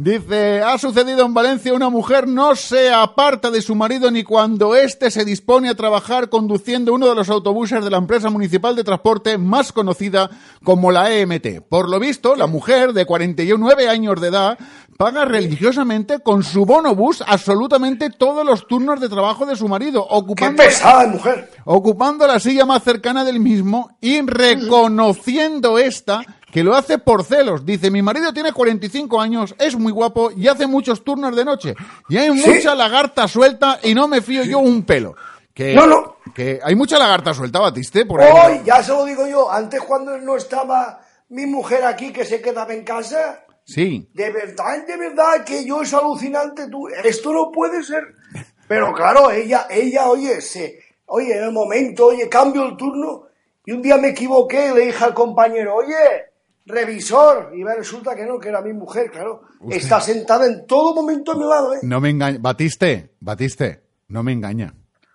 [0.03, 4.75] Dice, ha sucedido en Valencia una mujer no se aparta de su marido ni cuando
[4.75, 8.83] éste se dispone a trabajar conduciendo uno de los autobuses de la empresa municipal de
[8.83, 10.31] transporte más conocida
[10.63, 11.61] como la EMT.
[11.69, 14.57] Por lo visto, la mujer de 49 años de edad
[14.97, 20.03] paga religiosamente con su bono bus absolutamente todos los turnos de trabajo de su marido,
[20.03, 21.51] ocupando, ¡Qué pesada mujer!
[21.65, 26.21] ocupando la silla más cercana del mismo y reconociendo esta
[26.51, 27.65] que lo hace por celos.
[27.65, 31.75] Dice, mi marido tiene 45 años, es muy guapo y hace muchos turnos de noche.
[32.09, 32.49] Y hay ¿Sí?
[32.49, 35.15] mucha lagarta suelta y no me fío yo un pelo.
[35.53, 36.15] Que, No, no.
[36.33, 38.31] que hay mucha lagarta suelta, Batiste, por ahí.
[38.31, 42.41] Hoy, ya se lo digo yo, antes cuando no estaba mi mujer aquí que se
[42.41, 44.09] quedaba en casa, Sí.
[44.13, 48.03] de verdad, de verdad que yo es alucinante, tú, esto no puede ser.
[48.67, 53.23] Pero claro, ella, ella, oye, se, oye, en el momento, oye, cambio el turno,
[53.65, 55.95] y un día me equivoqué y le dije al compañero, oye,
[56.71, 60.65] revisor, y me resulta que no, que era mi mujer, claro, Usted- está sentada en
[60.65, 61.79] todo momento a mi lado, ¿eh?
[61.83, 62.37] No me engaña.
[62.41, 64.73] Batiste, Batiste, no me engaña.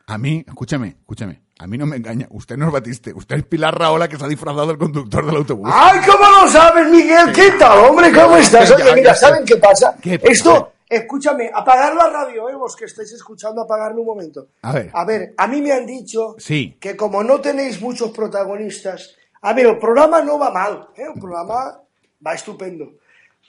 [0.08, 1.42] A mí, escúchame, escúchame.
[1.58, 2.26] A mí no me engaña.
[2.30, 3.12] Usted no es Batiste.
[3.14, 5.70] Usted es Pilar Raola que se ha disfrazado del conductor del autobús.
[5.72, 7.32] ¡Ay, cómo lo sabes, Miguel!
[7.34, 8.12] ¿Qué tal, hombre?
[8.12, 8.70] ¿Cómo estás?
[8.72, 9.14] Oye, mira.
[9.14, 9.96] ¿saben qué pasa?
[10.00, 10.32] ¿Qué pasa?
[10.32, 12.54] Esto, escúchame, apagar la radio, ¿eh?
[12.54, 14.48] Vos que estáis escuchando, apagarme un momento.
[14.62, 14.90] A ver.
[14.92, 16.76] A ver, a mí me han dicho Sí.
[16.78, 19.16] que como no tenéis muchos protagonistas,
[19.48, 21.04] a ver, el programa no va mal, ¿eh?
[21.14, 21.80] el programa
[22.26, 22.90] va estupendo.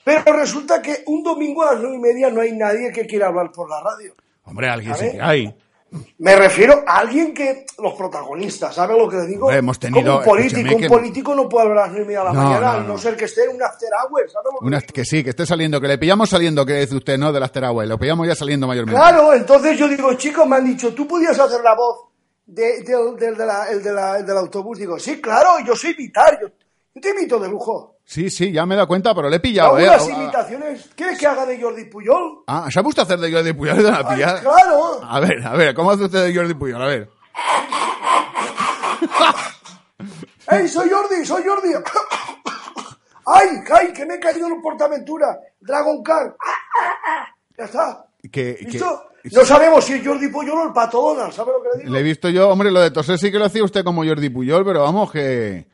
[0.04, 3.26] Pero resulta que un domingo a las nueve y media no hay nadie que quiera
[3.28, 4.14] hablar por la radio.
[4.44, 5.54] Hombre, alguien sí que hay.
[6.18, 9.46] Me refiero a alguien que, los protagonistas, ¿sabes lo que le digo?
[9.46, 12.04] Hombre, hemos tenido- Como un político, un que- político no puede hablar a las nueve
[12.04, 12.98] y media de la No, mañana, no, a no no.
[12.98, 15.46] ser que esté en un after hour, ¿sabes lo que Una- que sí, que esté
[15.46, 17.32] saliendo, que le pillamos saliendo, que dice usted, ¿no?
[17.32, 17.88] De las terahuel.
[17.88, 19.00] Lo pillamos ya saliendo mayormente.
[19.00, 22.07] Claro, entonces yo digo, chicos, me han dicho, ¿tú podías hacer la voz
[22.48, 24.78] de- del- del, de la- el de la- el del autobús?
[24.78, 27.96] Digo, sí, claro, yo soy imitar, yo, yo te imito de lujo.
[28.04, 29.86] Sí, sí, ya me he dado cuenta, pero le he pillado, ¿eh?
[29.86, 32.44] Algunas Ah, imitaciones, ¿quieres que haga de Jordi Puyol?
[32.46, 35.00] Ah, ¿sabe usted hacer de Jordi Puyol de la Ay, claro.
[35.04, 36.82] A ver, a ver, ¿cómo hace usted de Jordi Puyol?
[36.82, 37.10] A ver.
[40.50, 41.68] ¡Ey, soy Jordi, soy Jordi!
[43.26, 45.38] ¡Ay, ay, que me he caído en un Portaventura!
[45.60, 46.34] ¡Dragon Car!
[47.58, 48.06] Ya está.
[48.30, 48.66] Que.
[49.32, 51.94] No sabemos si es Jordi Puyol o el Pato Donald, ¿sabes lo que le digo?
[51.94, 54.30] le he visto yo, hombre, lo de toser sí que lo hacía usted como Jordi
[54.30, 55.66] Puyol, pero vamos, que...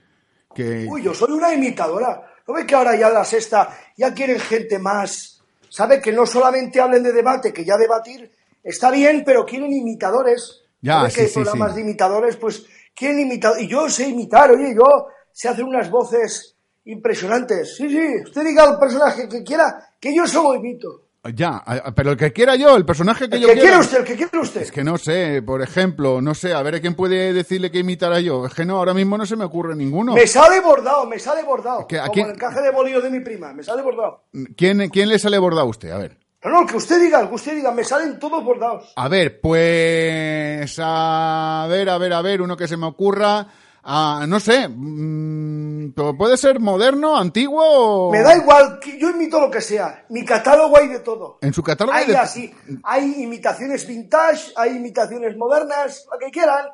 [0.54, 2.22] que Uy, yo soy una imitadora.
[2.46, 5.42] ¿No ves que ahora ya la sexta ya quieren gente más?
[5.68, 6.00] ¿Sabe?
[6.00, 8.30] Que no solamente hablen de debate, que ya debatir
[8.62, 10.62] está bien, pero quieren imitadores.
[10.80, 11.76] Ya, ¿Sabe sí, que hay sí, programas sí.
[11.76, 13.60] de imitadores, pues quieren imitar.
[13.60, 17.76] Y yo sé imitar, oye, yo sé hacer unas voces impresionantes.
[17.76, 21.02] Sí, sí, usted diga al personaje que quiera, que yo solo imito.
[21.32, 21.62] Ya,
[21.96, 23.78] pero el que quiera yo, el personaje que El yo que quiera...
[23.78, 24.60] usted, el que quiera usted.
[24.62, 28.20] Es que no sé, por ejemplo, no sé, a ver quién puede decirle que imitara
[28.20, 28.44] yo.
[28.46, 30.12] Es que no, ahora mismo no se me ocurre ninguno.
[30.14, 31.80] Me sale bordado, me sale bordado.
[31.80, 34.24] A Como quién- el encaje de bolillo de mi prima, me sale bordado.
[34.56, 35.90] ¿Quién, ¿Quién le sale bordado a usted?
[35.92, 36.18] A ver.
[36.44, 38.92] No, no, que usted diga, que usted diga, me salen todos bordados.
[38.96, 40.76] A ver, pues...
[40.78, 43.46] A ver, a ver, a ver, uno que se me ocurra...
[43.86, 47.62] Ah, no sé, mm, pero puede ser moderno, antiguo
[48.08, 48.10] o...
[48.12, 50.06] Me da igual, yo imito lo que sea.
[50.08, 51.36] Mi catálogo hay de todo.
[51.42, 56.30] En su catálogo Hay hay de- así, hay imitaciones vintage, hay imitaciones modernas, lo que
[56.30, 56.66] quieran.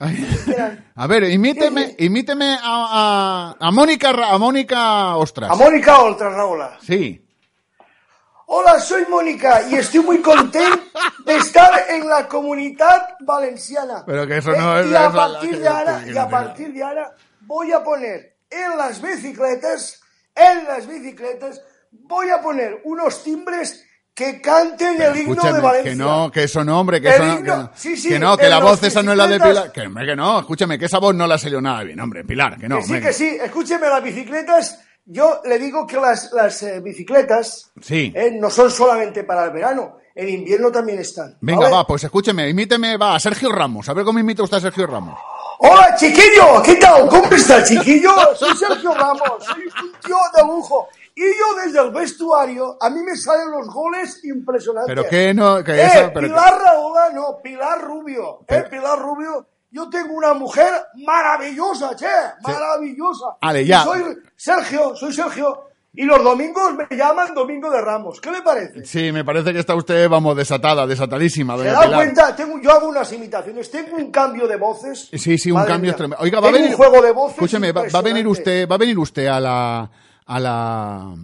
[0.96, 5.50] A ver, imíteme, imíteme a, a, a Mónica, a Mónica Ostras.
[5.50, 6.76] A Mónica Oltra, Raola.
[6.80, 7.24] Sí.
[8.50, 10.80] Hola, soy Mónica y estoy muy contento
[11.26, 14.02] de estar en la comunidad valenciana.
[14.06, 17.12] Pero que eso no es- Y a partir de ahora, y a partir de ahora
[17.42, 20.00] voy a poner en las bicicletas,
[20.34, 21.60] en las bicicletas,
[21.92, 23.84] voy a poner unos timbres
[24.14, 25.90] que canten el himno de Valencia.
[25.92, 28.18] que no, que eso no, hombre, que El eso no, himno, que, sí, sí, que
[28.18, 29.38] no, que la voz esa no es la de.
[29.38, 32.24] Pilar, que, hombre, que no, escúchame, que esa voz no la salió nada bien, hombre,
[32.24, 33.38] Pilar, que no, que sí, hombre, que sí.
[33.40, 34.80] Escúcheme, las bicicletas,
[35.10, 38.12] yo le digo que las, las eh, bicicletas Sí.
[38.14, 41.36] eh, no son solamente para el verano, en invierno también están.
[41.40, 41.74] Venga, ¿vale?
[41.76, 44.86] va, pues escúcheme, imíteme, va, a Sergio Ramos, a ver cómo imita usted a Sergio
[44.86, 45.18] Ramos.
[45.60, 47.08] Hola, chiquillo, ¿qué tal?
[47.08, 48.10] ¿Cómo está, chiquillo?
[48.36, 50.88] Soy Sergio Ramos, soy un tío de lujo.
[51.16, 54.94] Y yo desde el vestuario, a mí me salen los goles impresionantes.
[54.94, 58.44] Pero que no, que eh, eso, pero que- Pilar Raola, no, Pilar Rubio.
[58.46, 60.72] Eh, Pilar Rubio, yo tengo una mujer
[61.04, 62.06] maravillosa, che,
[62.42, 63.36] maravillosa.
[63.40, 63.84] Ale, ya.
[63.84, 64.02] soy
[64.36, 65.64] Sergio, soy Sergio.
[65.94, 68.20] Y los domingos me llaman Domingo de Ramos.
[68.20, 68.84] ¿Qué le parece?
[68.84, 72.36] Sí, me parece que está usted, vamos, desatada, desatadísima, ¿Se da cuenta?
[72.36, 75.08] Tengo, yo hago unas imitaciones, tengo un cambio de voces.
[75.12, 76.22] Sí, sí, un Madre cambio tremendo.
[76.22, 76.70] Oiga, va a venir.
[76.70, 79.40] un juego de voces Escúcheme, va, va a venir usted, va a venir usted a
[79.40, 79.90] la
[80.26, 81.14] a la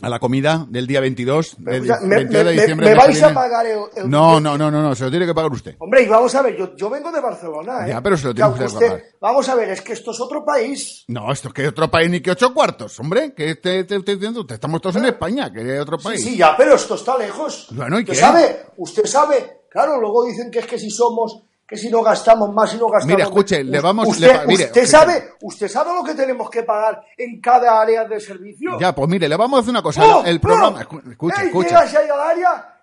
[0.00, 2.88] a la comida del día 22 de, o sea, me- 22 de diciembre.
[2.90, 5.34] me vais a pagar el- el No, no, no, no, no, se lo tiene que
[5.34, 5.74] pagar usted.
[5.78, 7.90] Hombre, y vamos a ver, yo, yo vengo de Barcelona, ¿eh?
[7.90, 9.02] Ya, pero se lo tiene que pagar.
[9.20, 11.04] Vamos a ver, es que esto es otro país.
[11.08, 14.54] No, esto que otro país ni que ocho cuartos, hombre, que te, te, te- te-
[14.54, 16.22] estamos todos en España, que es otro Sí, país.
[16.24, 17.68] sí, ya, pero esto está lejos.
[17.72, 18.18] Bueno, ¿y ¿Usted qué?
[18.20, 18.60] sabe?
[18.76, 19.58] Usted sabe.
[19.70, 22.86] Claro, luego dicen que es que si somos, que si no gastamos más, si no
[22.88, 24.86] gastamos Mire, escuche, le vamos- Usted, le mire, usted escuche.
[24.86, 28.78] sabe, usted sabe lo que tenemos que pagar en cada área de servicio.
[28.80, 30.22] Ya, pues mire, le vamos a hacer una cosa.
[30.24, 31.68] El programa, escu- escucha, Ey, escucha.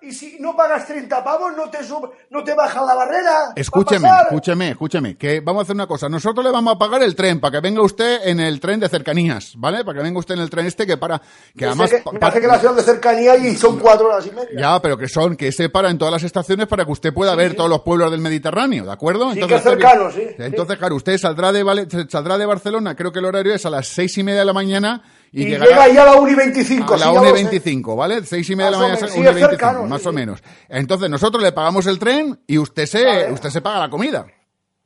[0.06, 3.53] Y si no pagas 30 pavos, no te sub, no te bajan la barrera.
[3.56, 6.08] Escúcheme, escúcheme, escúcheme, que vamos a hacer una cosa.
[6.10, 8.88] Nosotros le vamos a pagar el tren para que venga usted en el tren de
[8.88, 9.84] cercanías, ¿vale?
[9.84, 11.20] Para que venga usted en el tren este que para,
[11.58, 14.08] que además que- pa- me pa- hace que la ciudad de cercanía y son cuatro
[14.08, 14.49] horas y media.
[14.60, 17.34] ya, pero que son, que se para en todas las estaciones para que usted pueda
[17.36, 19.34] ver todos los pueblos del Mediterráneo, ¿de acuerdo?
[19.34, 20.22] Sí, que es cercano, sí.
[20.38, 23.88] Entonces, claro, usted saldrá de, saldrá de Barcelona, creo que el horario es a las
[23.88, 25.01] seis y media de la mañana
[25.41, 26.93] y, llega ahí a la 1 y 25.
[26.93, 27.43] a la ya 1 y lo sé.
[27.43, 28.23] 25, ¿vale?
[28.25, 29.88] Seis y media de Más la o mañana, menos, sí, 1 y es 25, cercano,
[29.88, 30.43] más o menos.
[30.69, 34.25] Entonces, nosotros le pagamos el tren y usted se, usted se paga la comida.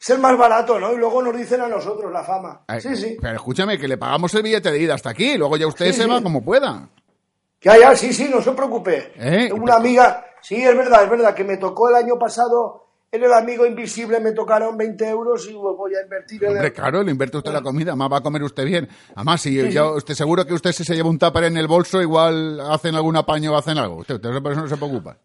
[0.02, 0.94] Es el más barato, ¿no?
[0.94, 2.62] Y luego nos dicen a nosotros la fama.
[2.80, 3.18] Sí, sí.
[3.22, 5.94] Pero escúchame, que le pagamos el billete de ida hasta aquí, luego ya usted Sí,
[5.94, 6.10] se sí.
[6.10, 6.88] va como pueda.
[7.62, 9.12] Ya, ya, sí, sí, no se preocupe.
[9.18, 9.52] ¿Eh?
[9.52, 13.34] Una amiga, sí, es verdad, es verdad, que me tocó el año pasado en el
[13.34, 16.74] amigo invisible me tocaron 20 euros y los voy a invertir en Hombre, el...
[16.74, 18.88] claro, le invierte usted la comida, más va a comer usted bien.
[19.16, 22.02] Además, si ya usted seguro que usted si se lleva un tupper en el bolso,
[22.02, 23.98] igual hacen algún apaño o hacen algo.
[23.98, 25.18] Usted, usted por eso no se preocupa.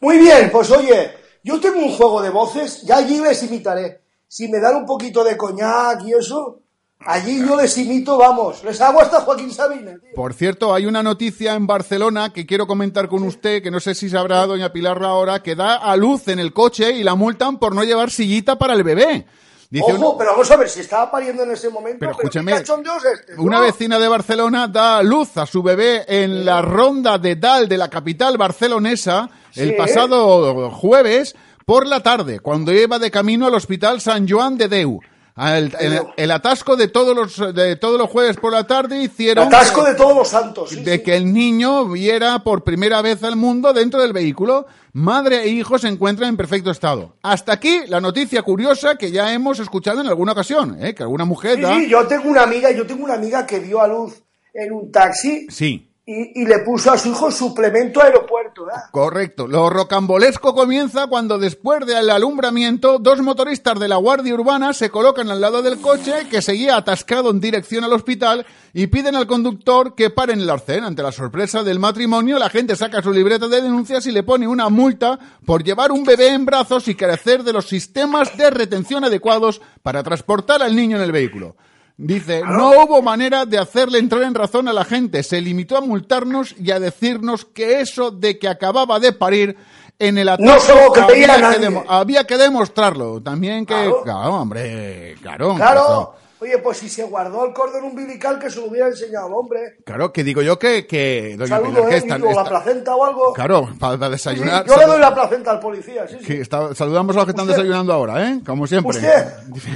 [0.00, 1.10] Muy bien, pues oye,
[1.44, 4.00] yo tengo un juego de voces, ya allí les imitaré.
[4.26, 6.60] Si me dan un poquito de coñac y eso,
[7.06, 9.92] allí yo les imito, vamos, les hago hasta Joaquín Sabina.
[9.92, 10.10] tío.
[10.14, 13.94] Por cierto, hay una noticia en Barcelona que quiero comentar con usted, que no sé
[13.94, 17.58] si sabrá doña Pilar ahora, que da a luz en el coche y la multan
[17.58, 19.26] por no llevar sillita para el bebé.
[19.70, 22.22] Dice Ojo, una- pero vamos a ver, si estaba pariendo en ese momento, Pero ¿qué
[22.22, 23.40] escúcheme, cachondeo es este?
[23.40, 27.68] Una vecina de Barcelona da a luz a su bebé en la ronda de Dal
[27.68, 33.54] de la capital barcelonesa el pasado jueves por la tarde, cuando iba de camino al
[33.54, 35.00] hospital San Joan de Deu.
[35.36, 39.46] El, el- el atasco de todos los de todos los jueves por la tarde hicieron
[39.48, 40.70] Atasco de todos los santos.
[40.70, 41.02] sí, de sí.
[41.02, 44.66] que el niño viera por primera vez al mundo dentro del vehículo.
[44.92, 47.14] Madre e hijo se encuentran en perfecto estado.
[47.22, 50.94] Hasta aquí la noticia curiosa que ya hemos escuchado en alguna ocasión, ¿eh?
[50.96, 51.74] que alguna mujer Sí, da...
[51.78, 54.20] sí, yo tengo una amiga, yo tengo una amiga que dio a luz
[54.52, 55.89] en un taxi Sí.
[56.12, 58.66] Y, le puso a su hijo suplemento aeropuerto.
[58.68, 58.72] ¿eh?
[58.90, 59.46] Correcto.
[59.46, 65.30] Lo rocambolesco comienza cuando después del alumbramiento, dos motoristas de la Guardia Urbana se colocan
[65.30, 69.94] al lado del coche que seguía atascado en dirección al hospital y piden al conductor
[69.94, 70.82] que paren el arcén.
[70.82, 74.48] Ante la sorpresa del matrimonio, la gente saca su libreta de denuncias y le pone
[74.48, 79.04] una multa por llevar un bebé en brazos y carecer de los sistemas de retención
[79.04, 81.54] adecuados para transportar al niño en el vehículo.
[82.02, 85.22] Dice, no hubo manera de hacerle entrar en razón a la gente.
[85.22, 89.54] Se limitó a multarnos y a decirnos que eso de que acababa de parir
[89.98, 91.84] en el No lo creía había, que nadie.
[91.88, 93.20] había que demostrarlo.
[93.22, 94.00] También que, Claro.
[94.02, 95.54] claro, hombre, claro.
[95.56, 96.14] Claro.
[96.40, 99.60] Oye, pues si se guardó el cordón umbilical, que se lo hubiera enseñado al hombre.
[99.84, 101.98] Claro, que digo yo que, que doña Saludo, Pilar, que ¿eh?
[101.98, 103.32] está- Digo, la placenta o algo.
[103.34, 104.64] claro, para sí, desayunar.
[104.66, 106.32] yo le doy la placenta al policía, sí, sí.
[106.40, 108.40] Está- saludamos a los que están Usted- desayunando ahora, ¿eh?
[108.46, 108.96] Como siempre.
[108.96, 109.24] Usted,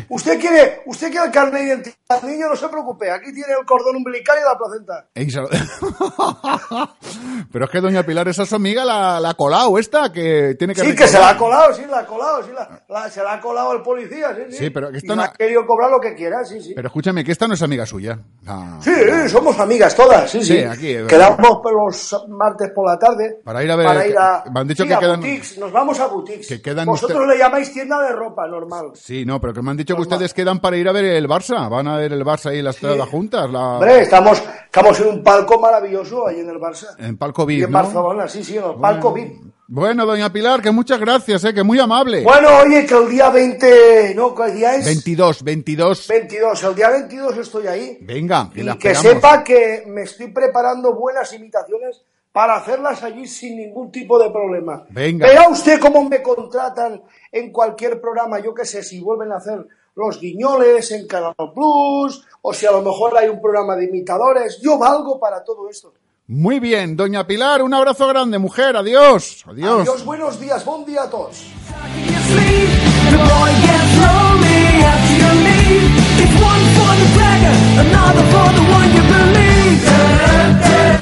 [0.08, 3.10] usted quiere, usted quiere el carnet de identidad niño, no se preocupe.
[3.10, 5.06] Aquí tiene el cordón umbilical y la placenta.
[5.30, 6.88] Sal-
[7.52, 10.74] Pero es que doña Pilar, esa es su amiga, la, la Colau, esta, que tiene
[10.74, 13.22] que Sí, que se la ha colado, sí, la ha colado, sí, la, la- se
[13.22, 14.56] la ha colado el policía, sí, sí.
[14.64, 16.72] Sí, pero Y esto no- ha querido cobrar lo que quiera, sí, sí.
[16.74, 18.18] Pero escúchame, que esta no es amiga suya.
[18.46, 18.90] Ah, Sí,
[19.28, 20.58] somos amigas todas, sí, sí.
[20.58, 23.40] Sí, aquí, eh, Quedamos por los martes por la tarde.
[23.44, 25.58] Para ir a ver- Para ir a, me han dicho sí, que a quedan- boutiques,
[25.58, 26.46] nos vamos a boutiques.
[26.48, 28.90] que quedan Vosotros usted- le llamáis tienda de ropa, normal.
[28.94, 31.28] Sí, no, pero que me han dicho que ustedes quedan para ir a ver el
[31.28, 31.68] Barça.
[31.68, 33.50] Van a ver el Barça ahí en la estrada juntas.
[33.50, 33.60] La...
[33.74, 36.88] Hombre, estamos, estamos en un palco maravilloso ahí en el Barça.
[36.98, 37.78] En Palco Y VIP, en ¿no?
[37.78, 39.53] Barcelona, sí, sí, en el palco VIP.
[39.66, 41.54] Bueno, doña Pilar, que muchas gracias, ¿eh?
[41.54, 42.22] Que muy amable.
[42.22, 44.84] Bueno, oye, que el día 20, no, ¿qué día es?
[44.84, 46.08] 22, 22.
[46.08, 47.98] 22, el día 22 estoy ahí.
[48.02, 53.56] Venga, Y la que sepa que me estoy preparando buenas imitaciones para hacerlas allí sin
[53.56, 54.84] ningún tipo de problema.
[54.90, 55.26] Venga.
[55.26, 57.02] Verá usted cómo me contratan
[57.32, 62.26] en cualquier programa, yo qué sé, si vuelven a hacer los guiñoles en Canal Plus,
[62.42, 65.94] o si a lo mejor hay un programa de imitadores, yo valgo para todo esto.
[66.26, 68.76] Muy bien, doña Pilar, un abrazo grande, mujer.
[68.76, 69.44] Adiós.
[69.46, 69.82] Adiós.
[69.82, 71.44] Adiós, buenos días, buen día a todos.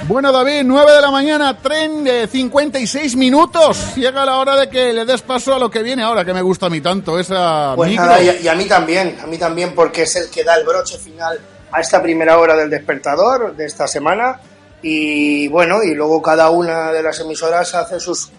[0.09, 3.95] Bueno, David, 9 de la mañana, tren de 56 minutos.
[3.97, 6.43] Llega la hora de que le des paso a lo que viene ahora, que me
[6.43, 8.05] gusta a mí tanto, esa Pues micro.
[8.05, 10.57] nada, y a, y a mí también, a mí también, porque es el que da
[10.57, 14.39] el broche final a esta primera hora del despertador de esta semana.
[14.83, 18.31] Y bueno, y luego cada una de las emisoras hace sus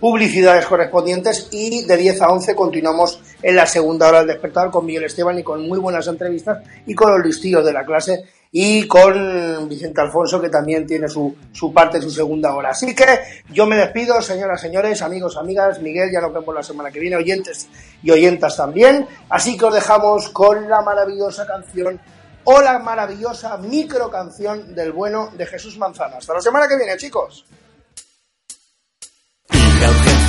[0.00, 4.86] publicidades correspondientes y de 10 a 11 continuamos en la segunda hora del despertador con
[4.86, 8.86] Miguel Esteban y con muy buenas entrevistas y con los listillos de la clase y
[8.86, 12.70] con Vicente Alfonso que también tiene su, su parte, su segunda hora.
[12.70, 13.04] Así que
[13.50, 17.16] yo me despido, señoras, señores, amigos, amigas, Miguel, ya nos vemos la semana que viene,
[17.16, 17.68] oyentes
[18.02, 19.06] y oyentas también.
[19.28, 22.00] Así que os dejamos con la maravillosa canción
[22.50, 26.16] o la maravillosa micro canción del bueno de Jesús Manzano.
[26.16, 27.44] Hasta la semana que viene, chicos.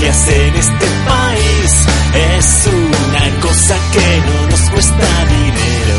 [0.02, 5.98] En este país es una cosa que no nos cuesta dinero.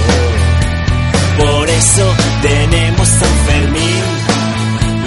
[1.38, 4.04] Por eso tenemos San Fermín,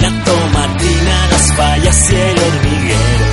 [0.01, 3.32] la tomatina, las fallas y el hormiguero.